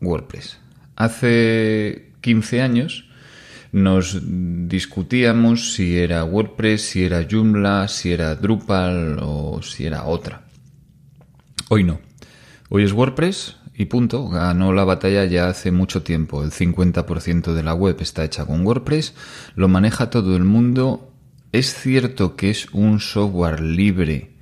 [0.00, 0.58] WordPress.
[0.96, 3.05] Hace 15 años
[3.76, 10.46] nos discutíamos si era WordPress, si era Joomla, si era Drupal o si era otra.
[11.68, 12.00] Hoy no.
[12.70, 14.30] Hoy es WordPress y punto.
[14.30, 16.42] Ganó la batalla ya hace mucho tiempo.
[16.42, 19.12] El 50% de la web está hecha con WordPress.
[19.56, 21.12] Lo maneja todo el mundo.
[21.52, 24.35] Es cierto que es un software libre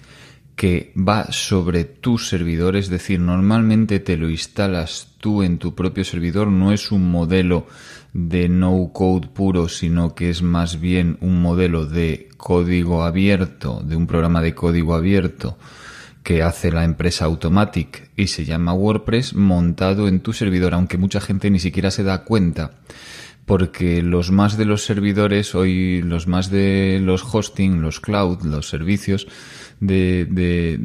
[0.56, 6.04] que va sobre tu servidor, es decir, normalmente te lo instalas tú en tu propio
[6.04, 7.66] servidor, no es un modelo
[8.12, 13.96] de no code puro, sino que es más bien un modelo de código abierto, de
[13.96, 15.58] un programa de código abierto
[16.22, 21.20] que hace la empresa Automatic y se llama WordPress montado en tu servidor, aunque mucha
[21.20, 22.70] gente ni siquiera se da cuenta
[23.46, 28.68] porque los más de los servidores hoy, los más de los hosting, los cloud, los
[28.68, 29.26] servicios,
[29.80, 30.78] de,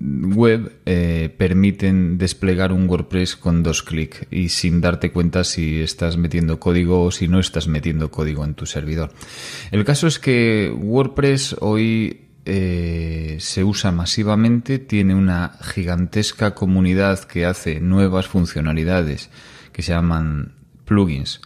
[0.00, 6.16] web eh, permiten desplegar un WordPress con dos clics y sin darte cuenta si estás
[6.16, 9.12] metiendo código o si no estás metiendo código en tu servidor.
[9.70, 17.46] El caso es que WordPress hoy eh, se usa masivamente, tiene una gigantesca comunidad que
[17.46, 19.30] hace nuevas funcionalidades
[19.72, 20.52] que se llaman
[20.84, 21.40] plugins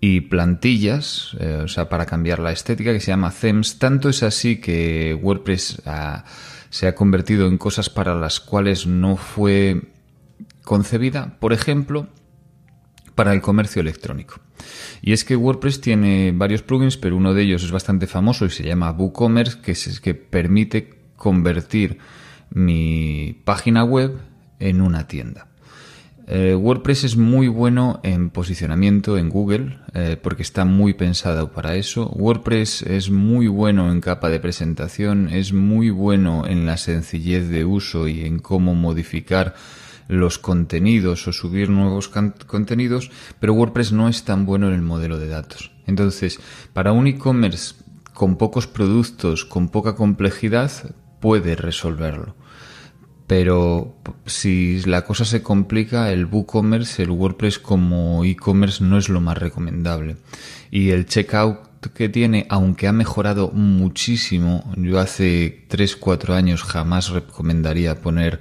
[0.00, 3.78] y plantillas, eh, o sea, para cambiar la estética, que se llama themes.
[3.78, 5.82] Tanto es así que WordPress
[6.70, 9.82] se ha convertido en cosas para las cuales no fue
[10.64, 12.08] concebida, por ejemplo,
[13.14, 14.40] para el comercio electrónico.
[15.02, 18.50] Y es que WordPress tiene varios plugins, pero uno de ellos es bastante famoso y
[18.50, 21.98] se llama WooCommerce, que es que permite convertir
[22.50, 24.18] mi página web
[24.58, 25.49] en una tienda.
[26.32, 31.74] Eh, WordPress es muy bueno en posicionamiento en Google eh, porque está muy pensado para
[31.74, 32.06] eso.
[32.06, 37.64] WordPress es muy bueno en capa de presentación, es muy bueno en la sencillez de
[37.64, 39.56] uso y en cómo modificar
[40.06, 45.18] los contenidos o subir nuevos contenidos, pero WordPress no es tan bueno en el modelo
[45.18, 45.72] de datos.
[45.88, 46.38] Entonces,
[46.72, 47.74] para un e-commerce
[48.14, 50.70] con pocos productos, con poca complejidad,
[51.18, 52.36] puede resolverlo
[53.30, 53.94] pero
[54.26, 59.38] si la cosa se complica, el WooCommerce, el WordPress como e-commerce no es lo más
[59.38, 60.16] recomendable.
[60.72, 61.60] Y el checkout
[61.94, 68.40] que tiene, aunque ha mejorado muchísimo, yo hace 3-4 años jamás recomendaría poner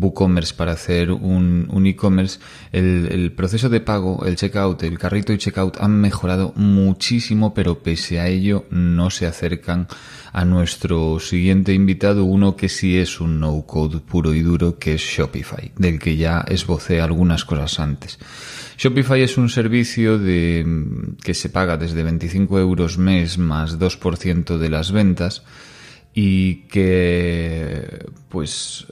[0.00, 2.38] WooCommerce para hacer un, un e-commerce,
[2.72, 7.82] el, el, proceso de pago, el checkout, el carrito y checkout han mejorado muchísimo, pero
[7.82, 9.88] pese a ello no se acercan
[10.32, 15.00] a nuestro siguiente invitado, uno que sí es un no-code puro y duro, que es
[15.00, 18.18] Shopify, del que ya esbocé algunas cosas antes.
[18.76, 20.66] Shopify es un servicio de,
[21.22, 25.44] que se paga desde 25 euros mes más 2% de las ventas
[26.12, 28.86] y que pues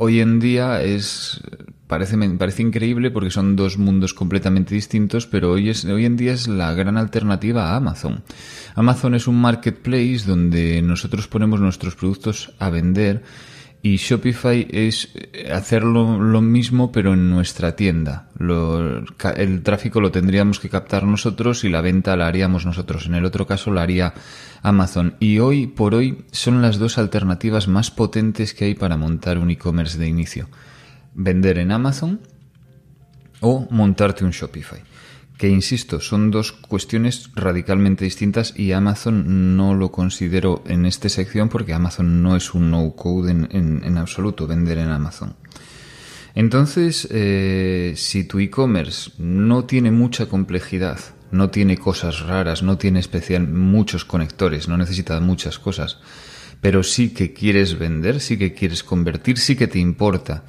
[0.00, 1.42] hoy en día es
[1.86, 6.32] parece parece increíble porque son dos mundos completamente distintos, pero hoy es hoy en día
[6.32, 8.22] es la gran alternativa a Amazon.
[8.74, 13.22] Amazon es un marketplace donde nosotros ponemos nuestros productos a vender
[13.82, 15.08] y Shopify es
[15.50, 18.28] hacerlo lo mismo pero en nuestra tienda.
[19.36, 23.06] el tráfico lo tendríamos que captar nosotros y la venta la haríamos nosotros.
[23.06, 24.12] En el otro caso la haría
[24.62, 25.16] Amazon.
[25.18, 29.50] Y hoy por hoy son las dos alternativas más potentes que hay para montar un
[29.50, 30.48] e-commerce de inicio.
[31.14, 32.20] Vender en Amazon
[33.40, 34.89] o montarte un Shopify
[35.40, 41.48] que insisto, son dos cuestiones radicalmente distintas y Amazon no lo considero en esta sección
[41.48, 45.36] porque Amazon no es un no-code en, absoluto, vender en Amazon.
[46.34, 51.00] Entonces, eh, si tu e-commerce no tiene mucha complejidad,
[51.30, 56.00] no tiene cosas raras, no tiene especial muchos conectores, no necesita muchas cosas,
[56.60, 60.44] pero sí que quieres vender, sí que quieres convertir, sí que te importa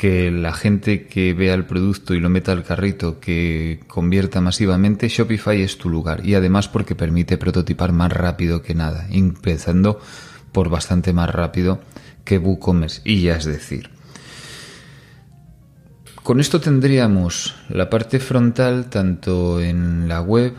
[0.00, 5.08] que la gente que vea el producto y lo meta al carrito, que convierta masivamente,
[5.10, 6.26] Shopify es tu lugar.
[6.26, 10.00] Y además porque permite prototipar más rápido que nada, empezando
[10.52, 11.82] por bastante más rápido
[12.24, 13.02] que WooCommerce.
[13.04, 13.90] Y ya es decir,
[16.22, 20.54] con esto tendríamos la parte frontal tanto en la web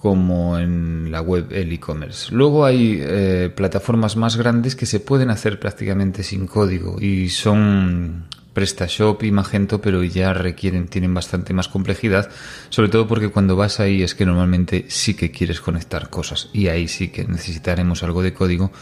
[0.00, 2.34] como en la web el e-commerce.
[2.34, 8.24] Luego hay eh, plataformas más grandes que se pueden hacer prácticamente sin código y son
[8.54, 12.30] PrestaShop y Magento, pero ya requieren, tienen bastante más complejidad,
[12.70, 16.68] sobre todo porque cuando vas ahí es que normalmente sí que quieres conectar cosas y
[16.68, 18.72] ahí sí que necesitaremos algo de código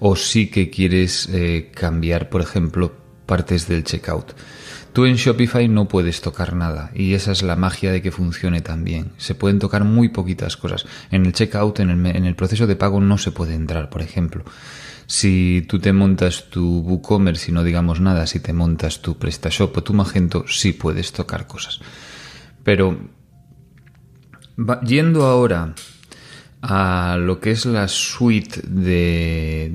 [0.00, 2.92] o sí que quieres eh, cambiar, por ejemplo,
[3.26, 4.32] partes del checkout.
[4.92, 8.60] Tú en Shopify no puedes tocar nada y esa es la magia de que funcione
[8.60, 9.12] tan bien.
[9.16, 10.86] Se pueden tocar muy poquitas cosas.
[11.10, 14.44] En el checkout, en el, proceso de pago no se puede entrar, por ejemplo.
[15.06, 19.76] Si tú te montas tu WooCommerce y no digamos nada, si te montas tu PrestaShop
[19.76, 21.80] o tu Magento, sí puedes tocar cosas.
[22.64, 22.98] Pero
[24.84, 25.74] yendo ahora
[26.62, 29.72] a lo que es la suite de,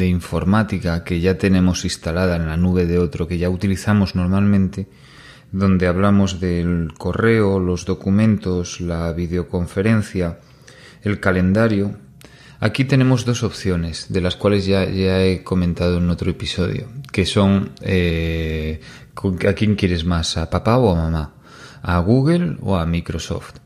[0.00, 4.88] informática que ya tenemos instalada en la nube de otro, que ya utilizamos normalmente,
[5.52, 10.38] donde hablamos del correo, los documentos, la videoconferencia,
[11.02, 11.96] el calendario,
[12.60, 17.24] Aquí tenemos dos opciones, de las cuales ya, ya he comentado en otro episodio, que
[17.24, 18.80] son eh,
[19.48, 20.36] ¿a quién quieres más?
[20.36, 21.34] ¿A papá o a mamá?
[21.82, 23.58] ¿A Google o a Microsoft?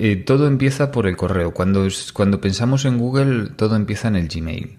[0.00, 1.52] Eh, todo empieza por el correo.
[1.52, 4.78] Cuando, cuando pensamos en Google, todo empieza en el Gmail.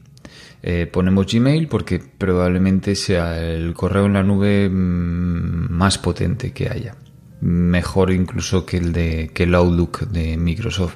[0.63, 6.69] Eh, ponemos Gmail porque probablemente sea el correo en la nube mm, más potente que
[6.69, 6.95] haya.
[7.41, 10.95] Mejor incluso que el de que el Outlook de Microsoft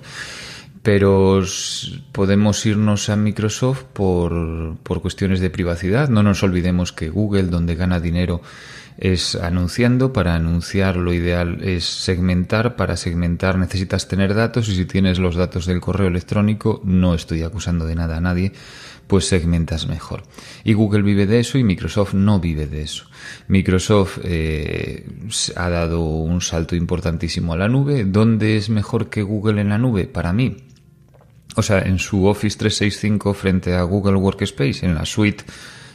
[0.84, 1.42] pero
[2.12, 6.10] podemos irnos a Microsoft por, por, cuestiones de privacidad.
[6.10, 8.42] No nos olvidemos que Google, donde gana dinero,
[8.98, 10.14] es anunciando.
[10.14, 12.76] Para anunciar lo ideal es segmentar.
[12.76, 17.44] Para segmentar necesitas tener datos y si tienes los datos del correo electrónico, no estoy
[17.44, 18.54] acusando de nada a nadie,
[19.08, 20.24] pues segmentas mejor.
[20.64, 23.06] Y Google vive de eso y Microsoft no vive de eso.
[23.48, 25.06] Microsoft eh,
[25.56, 28.06] ha dado un salto importantísimo a la nube.
[28.06, 30.06] ¿Dónde es mejor que Google en la nube?
[30.06, 30.58] Para mí,
[31.56, 35.44] o sea, en su Office 365 frente a Google Workspace, en la suite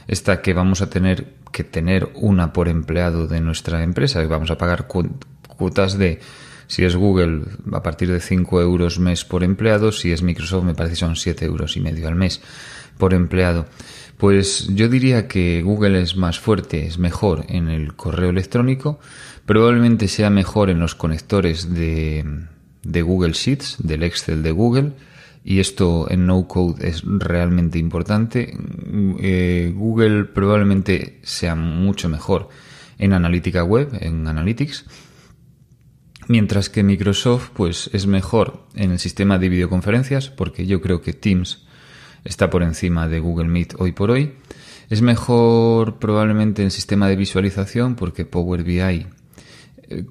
[0.06, 4.50] esta que vamos a tener que tener una por empleado de nuestra empresa, y vamos
[4.50, 6.20] a pagar cuotas de,
[6.66, 10.74] si es Google, a partir de 5 euros mes por empleado, si es Microsoft me
[10.74, 12.40] parece son 7 euros y medio al mes
[12.98, 13.66] por empleado.
[14.18, 18.98] Pues yo diría que Google es más fuerte, es mejor en el correo electrónico,
[19.46, 22.24] probablemente sea mejor en los conectores de,
[22.82, 24.92] de Google Sheets, del Excel de Google,
[25.48, 28.54] y esto en no code es realmente importante.
[29.18, 32.50] Eh, Google probablemente sea mucho mejor
[32.98, 34.84] en analítica web, en Analytics,
[36.26, 41.14] mientras que Microsoft pues es mejor en el sistema de videoconferencias, porque yo creo que
[41.14, 41.66] Teams
[42.24, 44.34] está por encima de Google Meet hoy por hoy.
[44.90, 49.06] Es mejor probablemente en sistema de visualización, porque Power BI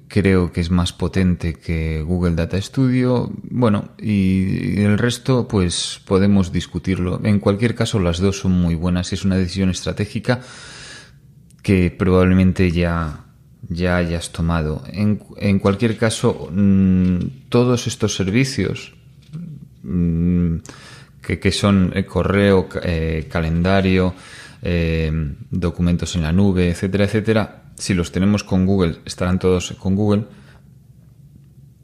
[0.08, 3.30] creo que es más potente que Google Data Studio.
[3.50, 7.20] Bueno, y el resto, pues podemos discutirlo.
[7.22, 10.40] En cualquier caso, las dos son muy buenas y es una decisión estratégica
[11.62, 13.24] que probablemente ya,
[13.68, 14.82] ya hayas tomado.
[14.92, 18.94] En, en cualquier caso, mm, todos estos servicios
[19.82, 20.56] mm,
[21.22, 24.14] que, que, son el correo, eh, calendario,
[24.62, 25.12] eh,
[25.50, 30.24] documentos en la nube, etcétera, etcétera, si los tenemos con Google, estarán todos con Google.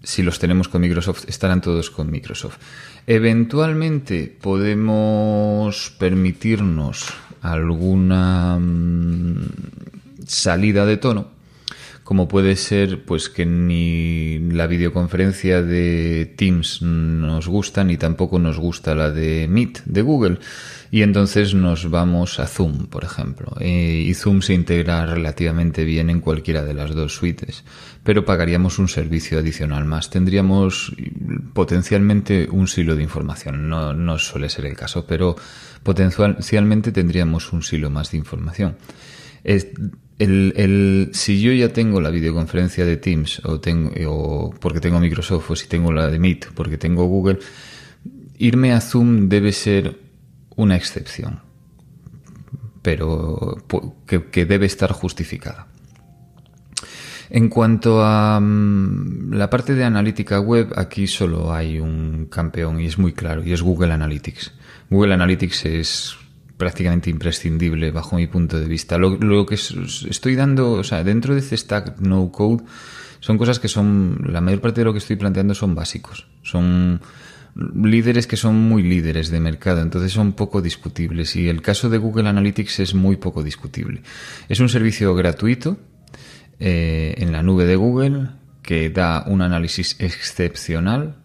[0.02, 2.58] Si los tenemos con Microsoft, estarán todos con Microsoft.
[3.06, 7.06] Eventualmente podemos permitirnos
[7.40, 9.46] alguna mm,
[10.26, 11.28] salida de tono,
[12.02, 18.58] como puede ser pues que ni la videoconferencia de Teams nos gusta ni tampoco nos
[18.58, 20.38] gusta la de Meet de Google
[20.94, 23.56] y entonces nos vamos a Zoom, por ejemplo.
[23.58, 27.64] Eh, y Zoom se integra relativamente bien en cualquiera de las dos suites,
[28.04, 30.08] pero pagaríamos un servicio adicional más.
[30.08, 30.94] Tendríamos
[31.52, 33.68] potencialmente un silo de información.
[33.68, 35.34] No, no suele ser el caso, pero
[35.82, 38.76] potencialmente tendríamos un silo más de información.
[39.42, 39.72] El,
[40.20, 45.50] el, si yo ya tengo la videoconferencia de Teams o, tengo, o porque tengo Microsoft
[45.50, 47.40] o si tengo la de Meet porque tengo Google,
[48.38, 50.03] irme a Zoom debe ser
[50.56, 51.40] una excepción,
[52.82, 53.64] pero
[54.06, 55.66] que, debe estar justificada.
[57.30, 62.86] En cuanto a mm, la parte de analítica web, aquí solo hay un campeón y
[62.86, 64.52] es muy claro, y es Google Analytics.
[64.90, 66.16] Google Analytics es
[66.56, 68.98] prácticamente imprescindible bajo mi punto de vista.
[68.98, 72.62] Lo, lo que estoy dando, o sea, dentro de este stack no code,
[73.24, 76.26] son cosas que son, la mayor parte de lo que estoy planteando son básicos.
[76.42, 77.00] Son
[77.54, 81.36] líderes que son muy líderes de mercado, entonces son poco discutibles.
[81.36, 84.02] Y el caso de Google Analytics es muy poco discutible.
[84.48, 85.78] Es un servicio gratuito
[86.58, 88.28] eh, en la nube de Google
[88.62, 91.16] que da un análisis excepcional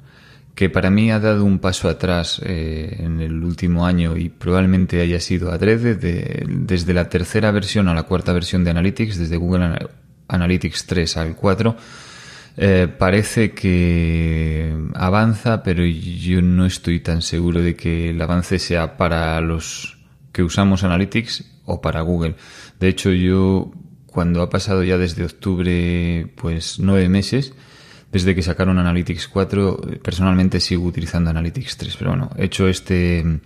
[0.59, 4.99] que para mí ha dado un paso atrás eh, en el último año y probablemente
[4.99, 9.87] haya sido adrede desde la tercera versión a la cuarta versión de Analytics, desde Google
[10.27, 11.77] Analytics 3 al 4
[12.61, 18.97] eh, parece que avanza, pero yo no estoy tan seguro de que el avance sea
[18.97, 19.97] para los
[20.33, 22.35] que usamos Analytics o para Google.
[22.77, 23.71] De hecho, yo
[24.07, 27.53] cuando ha pasado ya desde octubre, pues nueve meses,
[28.11, 31.95] desde que sacaron Analytics 4, personalmente sigo utilizando Analytics 3.
[31.95, 33.39] Pero bueno, hecho este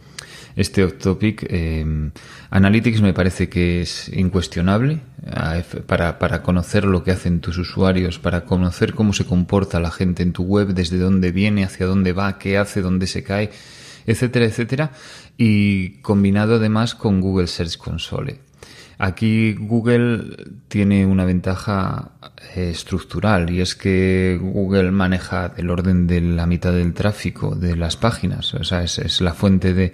[0.56, 1.46] este topic.
[1.50, 2.12] Eh,
[2.50, 5.00] Analytics me parece que es incuestionable
[5.88, 10.22] para, para, conocer lo que hacen tus usuarios, para conocer cómo se comporta la gente
[10.24, 13.50] en tu web, desde dónde viene, hacia dónde va, qué hace, dónde se cae,
[14.06, 14.92] etcétera, etcétera.
[15.38, 18.40] Y combinado además con Google Search Console.
[19.00, 20.38] Aquí Google
[20.68, 22.12] tiene una ventaja
[22.56, 27.76] eh, estructural y es que Google maneja el orden de la mitad del tráfico de
[27.76, 28.54] las páginas.
[28.54, 29.94] O sea, es la fuente de,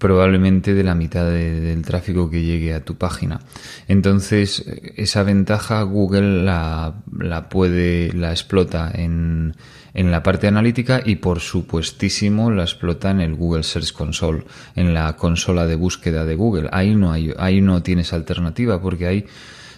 [0.00, 3.40] probablemente de la mitad del tráfico que llegue a tu página.
[3.86, 4.64] Entonces,
[4.96, 9.54] esa ventaja Google la, la puede, la explota en,
[9.92, 14.44] en la parte analítica y por supuestísimo la explota en el Google Search Console,
[14.74, 16.70] en la consola de búsqueda de Google.
[16.72, 19.26] Ahí no hay, ahí no tienes alternativa porque ahí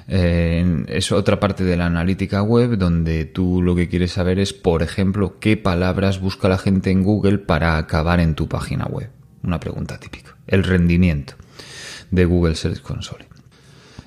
[0.07, 4.53] eh, es otra parte de la analítica web donde tú lo que quieres saber es,
[4.53, 9.11] por ejemplo, qué palabras busca la gente en Google para acabar en tu página web.
[9.43, 10.37] Una pregunta típica.
[10.47, 11.35] El rendimiento
[12.11, 13.27] de Google Search Console.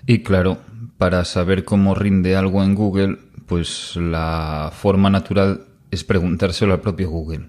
[0.06, 0.60] Y claro,
[0.98, 3.18] para saber cómo rinde algo en Google,
[3.48, 7.48] pues la forma natural es preguntárselo al propio Google.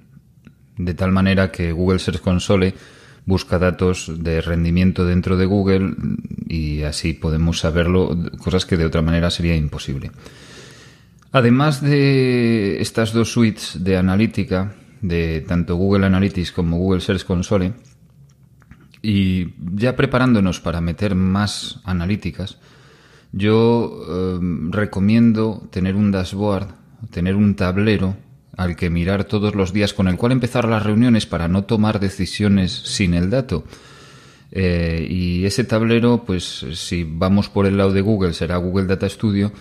[0.78, 2.74] De tal manera que Google Search Console
[3.24, 5.94] busca datos de rendimiento dentro de Google
[6.48, 10.10] y así podemos saberlo, cosas que de otra manera sería imposible.
[11.32, 17.74] Además de estas dos suites de analítica, de tanto Google Analytics como Google Search Console.
[19.02, 22.58] Y ya preparándonos para meter más analíticas,
[23.32, 24.38] yo eh,
[24.70, 26.68] recomiendo tener un dashboard,
[27.10, 28.16] tener un tablero
[28.56, 32.00] al que mirar todos los días, con el cual empezar las reuniones para no tomar
[32.00, 33.64] decisiones sin el dato.
[34.50, 39.08] Eh, y ese tablero, pues si vamos por el lado de Google será Google Data
[39.08, 39.52] Studio,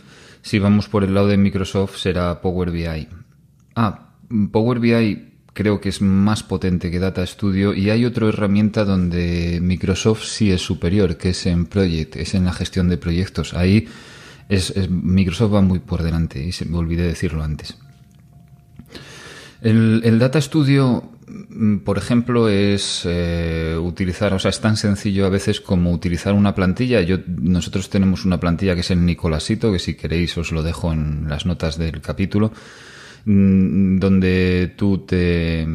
[0.41, 3.07] si vamos por el lado de Microsoft será Power BI.
[3.75, 4.04] Ah,
[4.51, 9.59] Power BI creo que es más potente que Data Studio y hay otra herramienta donde
[9.61, 13.53] Microsoft sí es superior, que es en Project, es en la gestión de proyectos.
[13.53, 13.87] Ahí
[14.49, 17.77] es, Microsoft va muy por delante y se me olvidé decirlo antes.
[19.61, 25.29] El, Data Studio, mm, por ejemplo, es eh, utilizar, o sea, es tan sencillo a
[25.29, 27.01] veces como utilizar una plantilla.
[27.01, 30.91] Yo, nosotros tenemos una plantilla que es el Nicolasito, que si queréis os lo dejo
[30.91, 32.51] en las notas del capítulo
[33.25, 35.67] donde tú te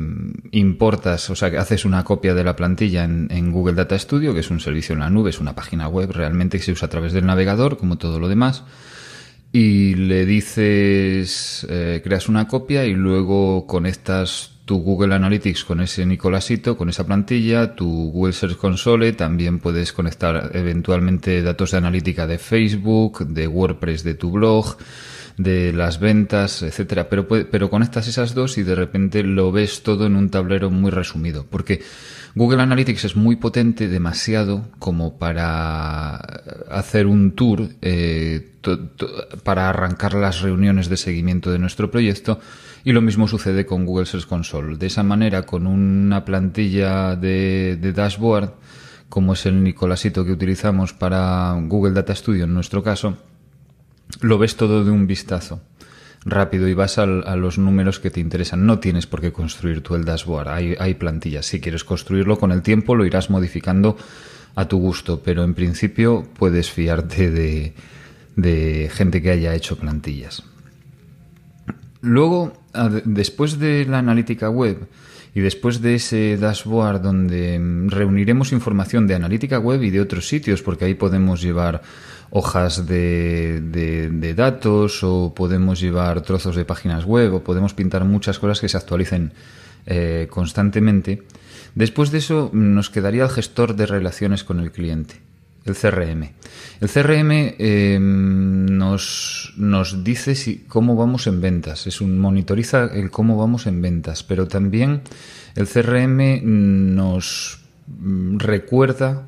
[0.53, 4.41] importas, o sea, que haces una copia de la plantilla en, Google Data Studio, que
[4.41, 6.91] es un servicio en la nube, es una página web realmente que se usa a
[6.91, 8.63] través del navegador, como todo lo demás.
[9.53, 16.07] Y le dices, eh, creas una copia y luego conectas tu Google Analytics con ese
[16.07, 22.29] Nicolasito, con esa plantilla, tu Google Search Console, también puedes conectar eventualmente datos de analítica
[22.29, 24.77] de Facebook, de WordPress de tu blog,
[25.37, 30.07] de las ventas, etcétera, pero, pero conectas esas dos y de repente lo ves todo
[30.07, 31.83] en un tablero muy resumido, porque
[32.35, 36.15] Google Analytics es muy potente, demasiado como para
[36.71, 38.53] hacer un tour, eh,
[39.43, 42.39] para arrancar las reuniones de seguimiento de nuestro proyecto,
[42.85, 44.77] y lo mismo sucede con Google Search Console.
[44.77, 48.55] De esa manera, con una plantilla de, dashboard,
[49.09, 53.19] como es el Nicolasito que utilizamos para Google Data Studio en nuestro caso,
[54.21, 55.63] lo ves todo de un vistazo
[56.25, 58.67] rápido y vas a los números que te interesan.
[58.67, 60.49] No tienes por qué construir tú el dashboard.
[60.49, 61.47] Hay, hay plantillas.
[61.47, 63.97] Si quieres construirlo con el tiempo, lo irás modificando
[64.55, 67.73] a tu gusto, pero en principio puedes fiarte de,
[68.37, 70.43] de gente que haya hecho plantillas.
[72.03, 72.53] Luego,
[73.05, 74.89] después de la analítica web
[75.35, 80.27] y después de ese dashboard donde mm, reuniremos información de analítica web y de otros
[80.27, 81.83] sitios, porque ahí podemos llevar
[82.31, 88.61] hojas de, datos o podemos llevar trozos de páginas web o podemos pintar muchas cosas
[88.61, 89.33] que se actualicen
[89.87, 91.23] eh, constantemente.
[91.75, 95.31] Después de eso nos quedaría el gestor de relaciones con el cliente
[95.65, 96.31] el CRM.
[96.81, 103.11] El CRM em, nos, nos, dice si, cómo vamos en ventas, es un monitoriza el
[103.11, 105.03] cómo vamos en ventas, pero también
[105.55, 106.41] el CRM
[106.95, 109.27] nos mm, recuerda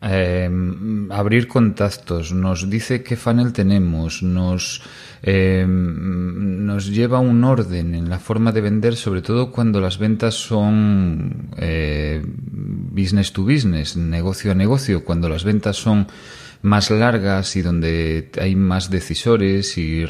[0.00, 4.82] em, abrir contactos, nos dice qué funnel tenemos, nos,
[5.22, 10.34] em, nos lleva un orden en la forma de vender, sobre todo cuando las ventas
[10.34, 16.06] son eh, business to business, negocio a negocio, cuando las ventas son
[16.62, 20.04] más largas y donde hay más decisores y,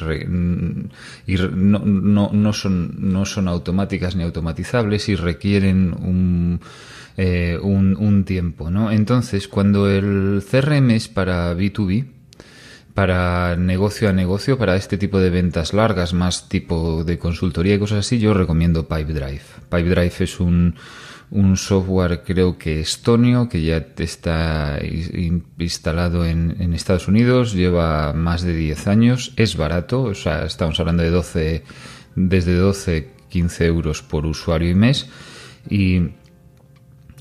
[1.27, 6.61] y no, no, no, son, no son automáticas ni automatizables y requieren un,
[7.19, 8.71] eh, un, un, tiempo.
[8.71, 8.91] ¿no?
[8.91, 12.07] Entonces, cuando el CRM es para B2B,
[12.95, 17.79] para negocio a negocio, para este tipo de ventas largas, más tipo de consultoría y
[17.79, 19.43] cosas así, yo recomiendo Pipedrive.
[19.69, 20.75] Pipedrive es un
[21.31, 24.79] un software creo que estonio que ya está
[25.59, 31.03] instalado en, Estados Unidos, lleva más de 10 años, es barato, o sea, estamos hablando
[31.03, 31.65] de 12,
[32.15, 35.09] desde 12, 15 euros por usuario y mes
[35.69, 36.11] y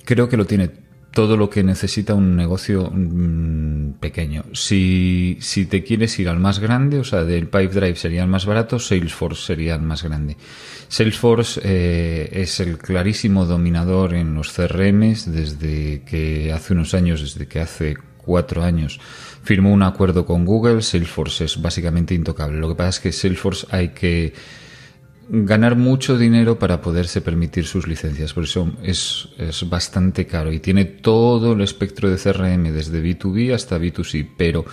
[0.08, 0.72] creo que lo tiene
[1.12, 4.45] todo lo que necesita un negocio mm, pequeño.
[4.53, 8.45] Si, si te quieres ir al más grande, o sea, del Pipedrive sería el más
[8.45, 10.38] barato, Salesforce sería el más grande.
[10.88, 17.47] Salesforce eh, es el clarísimo dominador en los CRMs desde que hace unos años, desde
[17.47, 18.99] que hace cuatro años,
[19.43, 20.82] firmó un acuerdo con Google.
[20.82, 22.60] Salesforce es básicamente intocable.
[22.60, 24.34] Lo que pasa es que Salesforce hay que
[25.30, 30.59] ganar mucho dinero para poderse permitir sus licencias, por eso es, es, bastante caro y
[30.59, 34.65] tiene todo el espectro de CRM, desde B2B hasta B2C, pero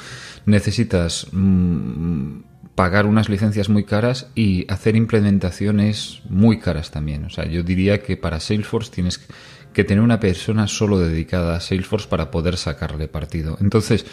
[0.47, 2.39] necesitas mm,
[2.75, 7.25] pagar unas licencias muy caras y hacer implementaciones muy caras también.
[7.25, 9.27] O sea, yo diría que para Salesforce tienes
[9.73, 13.59] que tener una persona solo dedicada a Salesforce para poder sacarle partido.
[13.61, 14.07] Entonces,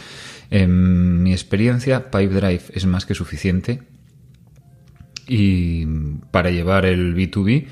[0.50, 3.82] en mi experiencia, Pipedrive es más que suficiente
[5.28, 5.86] y
[6.32, 7.68] para llevar el B2B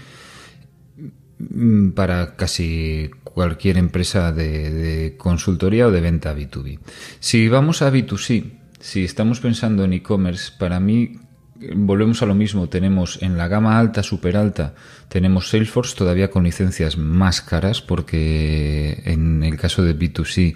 [1.39, 6.79] mm, para casi cualquier empresa de, consultoría o de venta B2B.
[7.19, 11.19] Si vamos a B2C, si estamos pensando en e-commerce, para mí
[11.75, 12.69] volvemos a lo mismo.
[12.69, 14.75] Tenemos en la gama alta, super alta,
[15.07, 20.55] tenemos Salesforce todavía con licencias más caras porque en el caso de B2C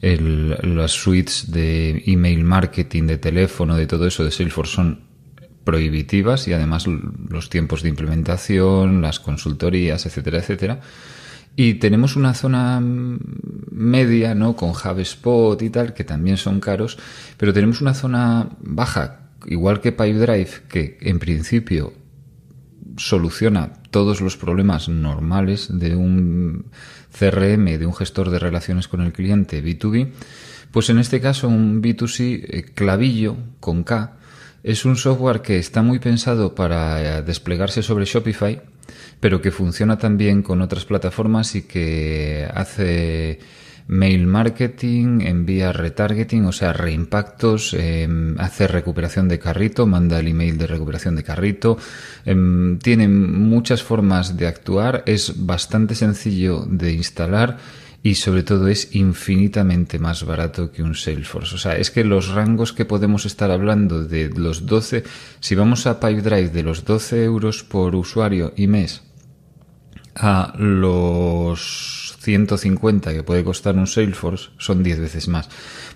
[0.00, 5.07] las suites de email marketing, de teléfono, de todo eso de Salesforce son
[5.68, 10.80] prohibitivas y además los tiempos de implementación, las consultorías, etcétera, etcétera.
[11.56, 14.56] Y tenemos una zona media, ¿no?
[14.56, 16.96] Con HubSpot y tal, que también son caros,
[17.36, 21.92] pero tenemos una zona baja, igual que Pipedrive, que en principio
[22.96, 26.64] soluciona todos los problemas normales de un
[27.12, 30.12] CRM, de un gestor de relaciones con el cliente B2B,
[30.72, 34.17] pues en este caso un B2C eh, clavillo con K,
[34.68, 38.60] es un software que está muy pensado para eh, desplegarse sobre Shopify,
[39.18, 43.38] pero que funciona también con otras plataformas y que hace
[43.86, 50.58] mail marketing, envía retargeting, o sea, reimpactos, em, hace recuperación de carrito, manda el email
[50.58, 51.78] de recuperación de carrito.
[52.26, 57.56] Em, tiene muchas formas de actuar, es bastante sencillo de instalar
[58.02, 61.54] y sobre todo es infinitamente más barato que un Salesforce.
[61.54, 65.04] O sea, es que los rangos que podemos estar hablando de los 12,
[65.40, 69.02] si vamos a Pipedrive de los 12 euros por usuario y mes
[70.14, 75.48] a los 150 que puede costar un Salesforce, son 10 veces más.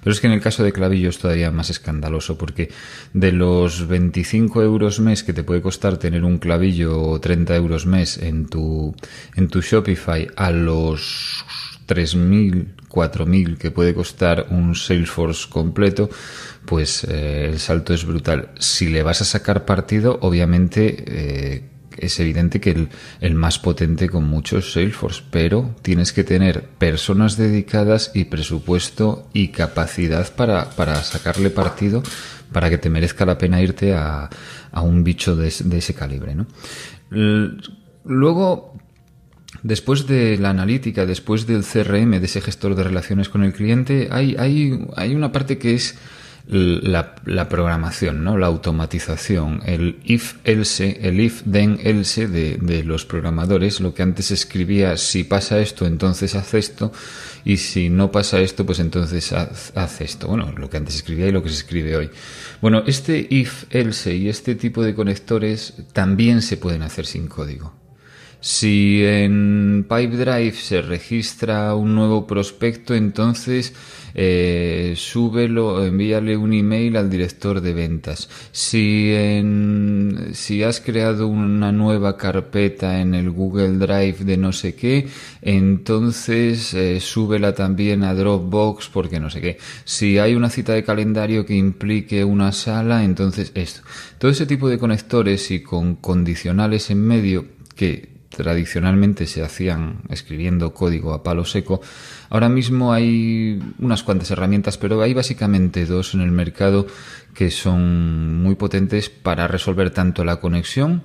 [0.02, 2.70] Pero es que en el caso de Clavillo es todavía más escandaloso porque
[3.12, 7.86] de los 25 euros mes que te puede costar tener un clavillo o 30 euros
[7.86, 8.94] mes en tu,
[9.34, 11.44] en tu Shopify a los
[11.86, 16.10] 3.000, 4.000 que puede costar un Salesforce completo,
[16.66, 18.50] pues eh, el salto es brutal.
[18.58, 21.62] Si le vas a sacar partido, obviamente eh,
[21.98, 22.88] es evidente que el,
[23.20, 29.48] el, más potente con muchos Salesforce, pero tienes que tener personas dedicadas y presupuesto y
[29.48, 32.02] capacidad para, para sacarle partido
[32.52, 34.28] para que te merezca la pena irte a,
[34.70, 36.34] a un bicho de, de ese calibre.
[36.34, 36.46] ¿no?
[38.04, 38.78] Luego,
[39.62, 44.08] Después de la analítica, después del CRM, de ese gestor de relaciones con el cliente,
[44.10, 45.96] hay, hay, hay una parte que es
[46.46, 48.36] la, la, programación, ¿no?
[48.36, 54.02] la automatización, el if else, el if then else de, de, los programadores, lo que
[54.02, 56.92] antes escribía si pasa esto, entonces haz esto,
[57.44, 60.28] y si no pasa esto, pues entonces haz, esto.
[60.28, 62.10] Bueno, lo que antes escribía y lo que se escribe hoy.
[62.60, 67.81] Bueno, este if else y este tipo de conectores también se pueden hacer sin código.
[68.42, 73.72] Si en Pipedrive se registra un nuevo prospecto, entonces
[74.14, 78.28] eh, súbelo, envíale un email al director de ventas.
[78.50, 84.74] Si, en, si has creado una nueva carpeta en el Google Drive de no sé
[84.74, 85.06] qué,
[85.40, 89.58] entonces eh, súbela también a Dropbox porque no sé qué.
[89.84, 93.82] Si hay una cita de calendario que implique una sala, entonces esto.
[94.18, 100.74] Todo ese tipo de conectores y con condicionales en medio que tradicionalmente se hacían escribiendo
[100.74, 101.80] código a palo seco,
[102.30, 106.86] ahora mismo hay unas cuantas herramientas, pero hay básicamente dos en el mercado
[107.34, 111.04] que son muy potentes para resolver tanto la conexión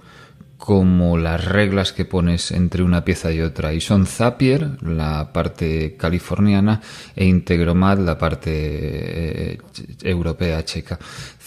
[0.58, 3.74] como las reglas que pones entre una pieza y otra.
[3.74, 6.82] Y son Zapier, la parte californiana,
[7.16, 9.58] e Integromat, la parte eh,
[10.02, 10.98] europea checa.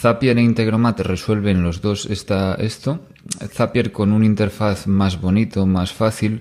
[0.00, 3.04] Zapier e Integromat resuelven los dos esta, esto.
[3.52, 6.40] Zapier con un interfaz más bonito, más fácil,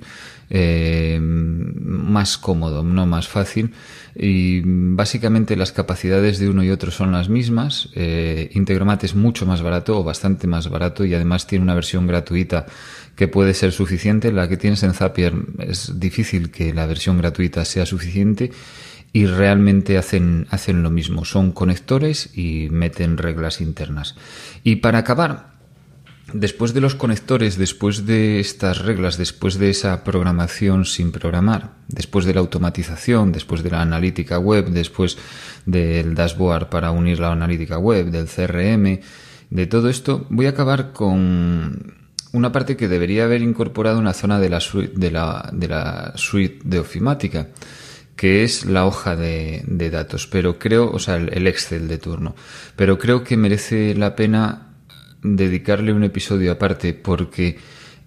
[0.49, 3.73] eh, más cómodo, no más fácil.
[4.15, 7.89] Y básicamente las capacidades de uno y otro son las mismas.
[7.95, 12.07] Eh, Integromat es mucho más barato o bastante más barato y además tiene una versión
[12.07, 12.65] gratuita
[13.17, 14.31] que puede ser suficiente.
[14.31, 18.51] La que tienes en Zapier es difícil que la versión gratuita sea suficiente
[19.11, 21.25] y realmente hacen, hacen lo mismo.
[21.25, 24.15] Son conectores y meten reglas internas.
[24.63, 25.49] Y para acabar,
[26.33, 32.25] Después de los conectores, después de estas reglas, después de esa programación sin programar, después
[32.25, 35.17] de la automatización, después de la analítica web, después
[35.65, 38.99] del dashboard para unir la analítica web, del CRM,
[39.49, 41.95] de todo esto, voy a acabar con
[42.31, 46.13] una parte que debería haber incorporado una zona de la suite de, la, de, la
[46.15, 47.47] suite de ofimática,
[48.19, 52.35] que es la hoja de, datos, pero creo, o sea, el Excel de turno,
[52.75, 54.73] pero creo que merece la pena
[55.23, 57.57] dedicarle un episodio aparte porque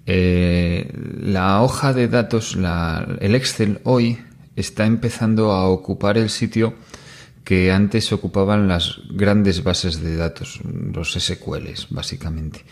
[0.04, 4.18] eh, la hoja de datos, la, el Excel hoy
[4.54, 6.74] está empezando a ocupar el sitio
[7.42, 10.60] que antes ocupaban las grandes bases de datos,
[10.92, 12.66] los SQLs, básicamente.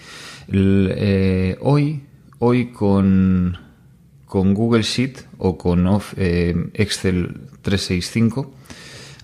[0.53, 2.05] Eh, hoy,
[2.39, 3.70] hoy con,
[4.31, 8.55] con Google Sheet o con eh, Excel 365,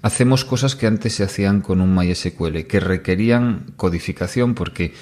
[0.03, 4.95] hacemos cosas que antes se hacían con un MySQL, que requerían codificación porque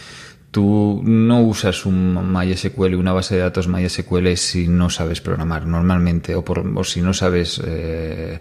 [0.50, 6.36] tú no usas un MySQL, una base de datos MySQL si no sabes programar normalmente
[6.36, 6.44] o,
[6.84, 8.40] si no sabes eh,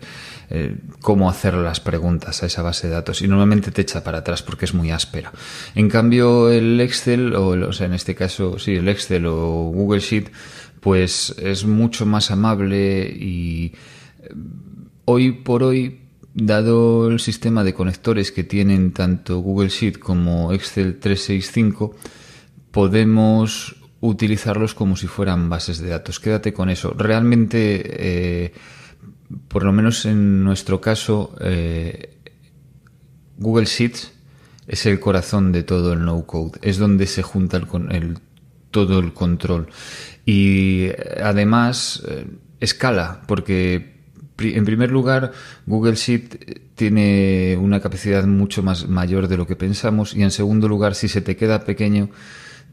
[0.49, 4.17] eh, cómo hacer las preguntas a esa base de datos y normalmente te echa para
[4.17, 5.31] atrás porque es muy áspera.
[5.75, 10.01] En cambio el Excel, o, o sea, en este caso sí, el Excel o Google
[10.01, 10.29] Sheet,
[10.83, 13.73] pues es mucho más amable y
[14.21, 14.29] eh,
[15.05, 16.03] hoy por hoy
[16.35, 21.95] Dado el sistema de conectores que tienen tanto Google Sheet como Excel 365,
[22.71, 26.19] podemos utilizarlos como si fueran bases de datos.
[26.19, 26.95] Quédate con eso.
[26.97, 27.83] Realmente,
[28.45, 28.53] eh,
[29.47, 32.17] por lo menos en nuestro caso, eh,
[33.37, 34.11] Google Sheets
[34.65, 36.57] es el corazón de todo el no-code.
[36.63, 38.17] Es donde se junta el,
[38.73, 39.67] todo el control.
[40.25, 40.89] Y
[41.23, 42.25] además, eh,
[42.59, 43.93] escala, porque
[44.37, 45.31] en primer lugar,
[45.65, 50.67] Google Sheet tiene una capacidad mucho más mayor de lo que pensamos y en segundo
[50.67, 52.09] lugar, si se te queda pequeño,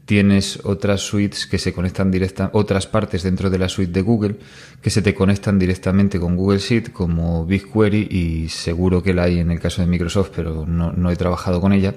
[0.05, 4.35] tienes otras suites que se conectan directamente, otras partes dentro de la suite de Google
[4.81, 9.39] que se te conectan directamente con Google Sheet como BigQuery y seguro que la hay
[9.39, 11.93] en el caso de Microsoft, pero no, he trabajado con ella.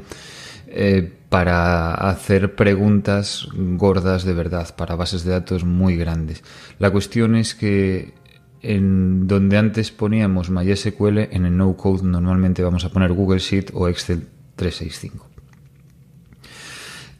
[0.77, 6.43] Eh, para hacer preguntas gordas de verdad, para bases de datos muy grandes.
[6.81, 8.14] La cuestión es que
[8.61, 13.70] en donde antes poníamos MySQL, en el no code normalmente vamos a poner Google Sheet
[13.72, 15.34] o Excel 365.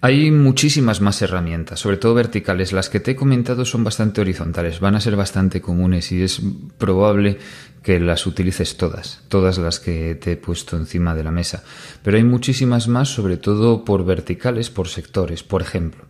[0.05, 2.75] Hay muchísimas más herramientas, sobre todo verticales.
[2.75, 6.43] Las que te he comentado son bastante horizontales, van a ser bastante comunes y es
[6.77, 7.39] probable
[7.83, 11.65] que las utilices todas, todas las que te he puesto encima de la mesa.
[12.03, 15.43] Pero hay muchísimas más, sobre todo por verticales, por sectores.
[15.43, 16.05] Por ejemplo,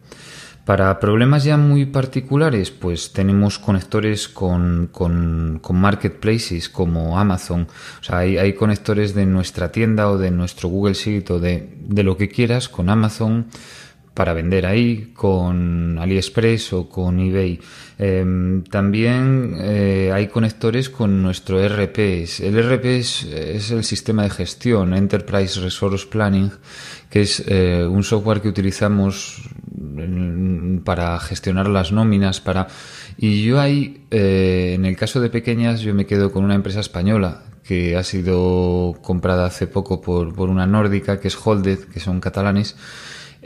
[0.64, 7.68] para problemas ya muy particulares, pues tenemos conectores con, con, marketplaces como Amazon.
[8.00, 11.76] O sea, hay, hay, conectores de nuestra tienda o de nuestro Google Sheet o de,
[11.86, 13.46] de lo que quieras con Amazon
[14.14, 17.60] para vender ahí, con AliExpress o con eBay.
[17.98, 21.98] Em, también eh, hay conectores con nuestro ERP.
[22.40, 26.50] El ERP es, el sistema de gestión, Enterprise Resource Planning,
[27.10, 29.42] que es eh, un software que utilizamos
[30.84, 32.68] para gestionar las nóminas, para
[33.16, 36.80] y yo ahí, eh, en el caso de pequeñas, yo me quedo con una empresa
[36.80, 42.00] española que ha sido comprada hace poco por, por una nórdica, que es Holded, que
[42.00, 42.76] son catalanes,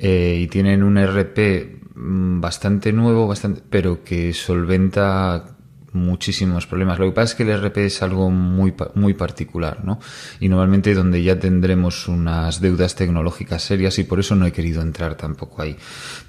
[0.00, 5.57] eh, y tienen un RP mm, bastante nuevo, bastante, pero que solventa
[5.98, 6.98] muchísimos problemas.
[6.98, 9.98] Lo que pasa es que el RP es algo muy, muy particular, ¿no?
[10.40, 14.82] Y normalmente donde ya tendremos unas deudas tecnológicas serias y por eso no he querido
[14.82, 15.76] entrar tampoco ahí.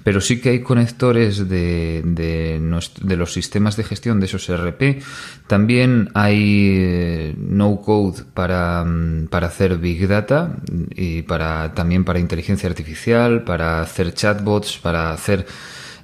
[0.04, 5.02] Pero sí que hay conectores de, de, los sistemas de gestión de esos RP.
[5.46, 10.56] También hay eh, no code para, mm, para hacer big data
[10.94, 15.46] y para, también para inteligencia artificial, para hacer chatbots, para hacer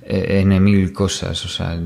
[0.09, 1.77] en mil cosas, o sea,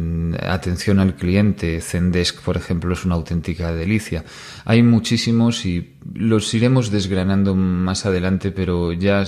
[0.47, 4.25] atención al cliente, Zendesk, por ejemplo, es una auténtica delicia.
[4.67, 9.25] Hay muchísimos y los iremos desgranando más adelante, pero ya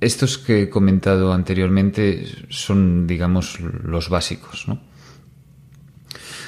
[0.00, 4.66] estos que he comentado anteriormente son, digamos, los básicos.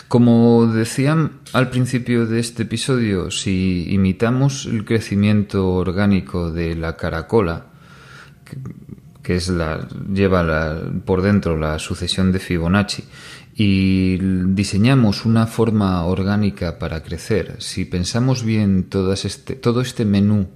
[0.09, 7.69] Como decían al principio de este episodio, si imitamos el crecimiento orgánico de la caracola,
[9.27, 13.05] es la, lleva por dentro la sucesión de Fibonacci,
[13.57, 18.89] y diseñamos una forma orgánica para crecer, si pensamos bien
[19.25, 20.49] este, todo este menú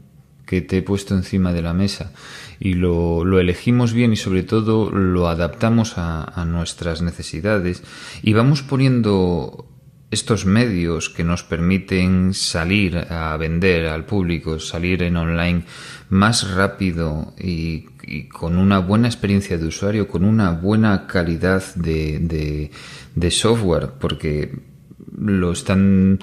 [0.44, 2.12] que te he puesto encima de la mesa
[2.58, 7.82] y lo, elegimos bien y sobre todo lo adaptamos a nuestras necesidades
[8.22, 9.68] y vamos poniendo
[10.10, 15.64] estos medios que nos permiten salir a vender al público, salir en online
[16.08, 17.86] más rápido y,
[18.32, 22.70] con una buena experiencia de usuario, con una buena calidad de,
[23.14, 24.52] de, software, porque
[25.16, 26.18] lo están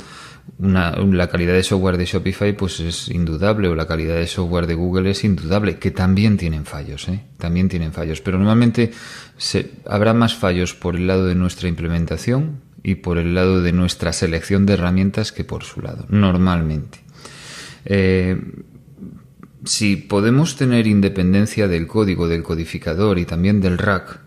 [0.59, 4.75] la calidad de software de Shopify pues es indudable o la calidad de software de
[4.75, 7.25] Google es indudable que también tienen fallos ¿eh?
[7.38, 8.91] también tienen fallos pero normalmente
[9.38, 13.71] se, habrá más fallos por el lado de nuestra implementación y por el lado de
[13.71, 16.99] nuestra selección de herramientas que por su lado, normalmente.
[17.83, 18.39] Eh,
[19.66, 24.20] si podemos tener independencia del código, del codificador y también del rack,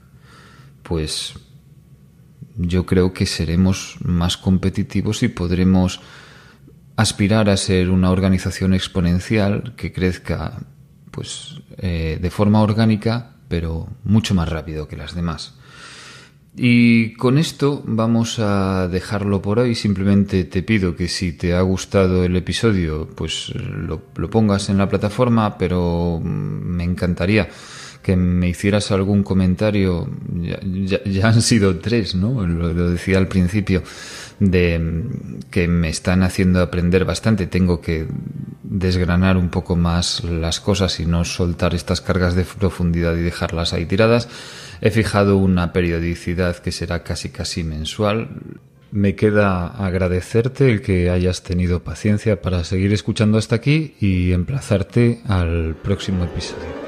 [0.83, 1.35] pues
[2.57, 6.01] yo creo que seremos más competitivos y podremos
[6.97, 10.59] aspirar a ser una organización exponencial que crezca
[11.13, 15.58] pues eh, de forma orgánica pero mucho más rápido que las demás.
[16.61, 19.77] Y con esto vamos a dejarlo por hoy.
[19.77, 24.89] Simplemente te pido que si te ha gustado el episodio, pues lo, pongas en la
[24.89, 27.49] plataforma, pero me encantaría
[28.03, 30.11] que me hicieras algún comentario.
[31.07, 32.45] Ya, han sido tres, ¿no?
[32.45, 33.85] lo, decía al principio,
[34.41, 35.05] de
[35.53, 37.47] que me están haciendo aprender bastante.
[37.47, 38.09] Tengo que
[38.65, 43.73] desgranar un poco más las cosas y no soltar estas cargas de profundidad y dejarlas
[43.73, 44.29] ahí tiradas.
[44.81, 48.29] He fijado una periodicidad que será casi casi mensual.
[48.91, 55.21] Me queda agradecerte el que hayas tenido paciencia para seguir escuchando hasta aquí y emplazarte
[55.27, 56.88] al próximo episodio.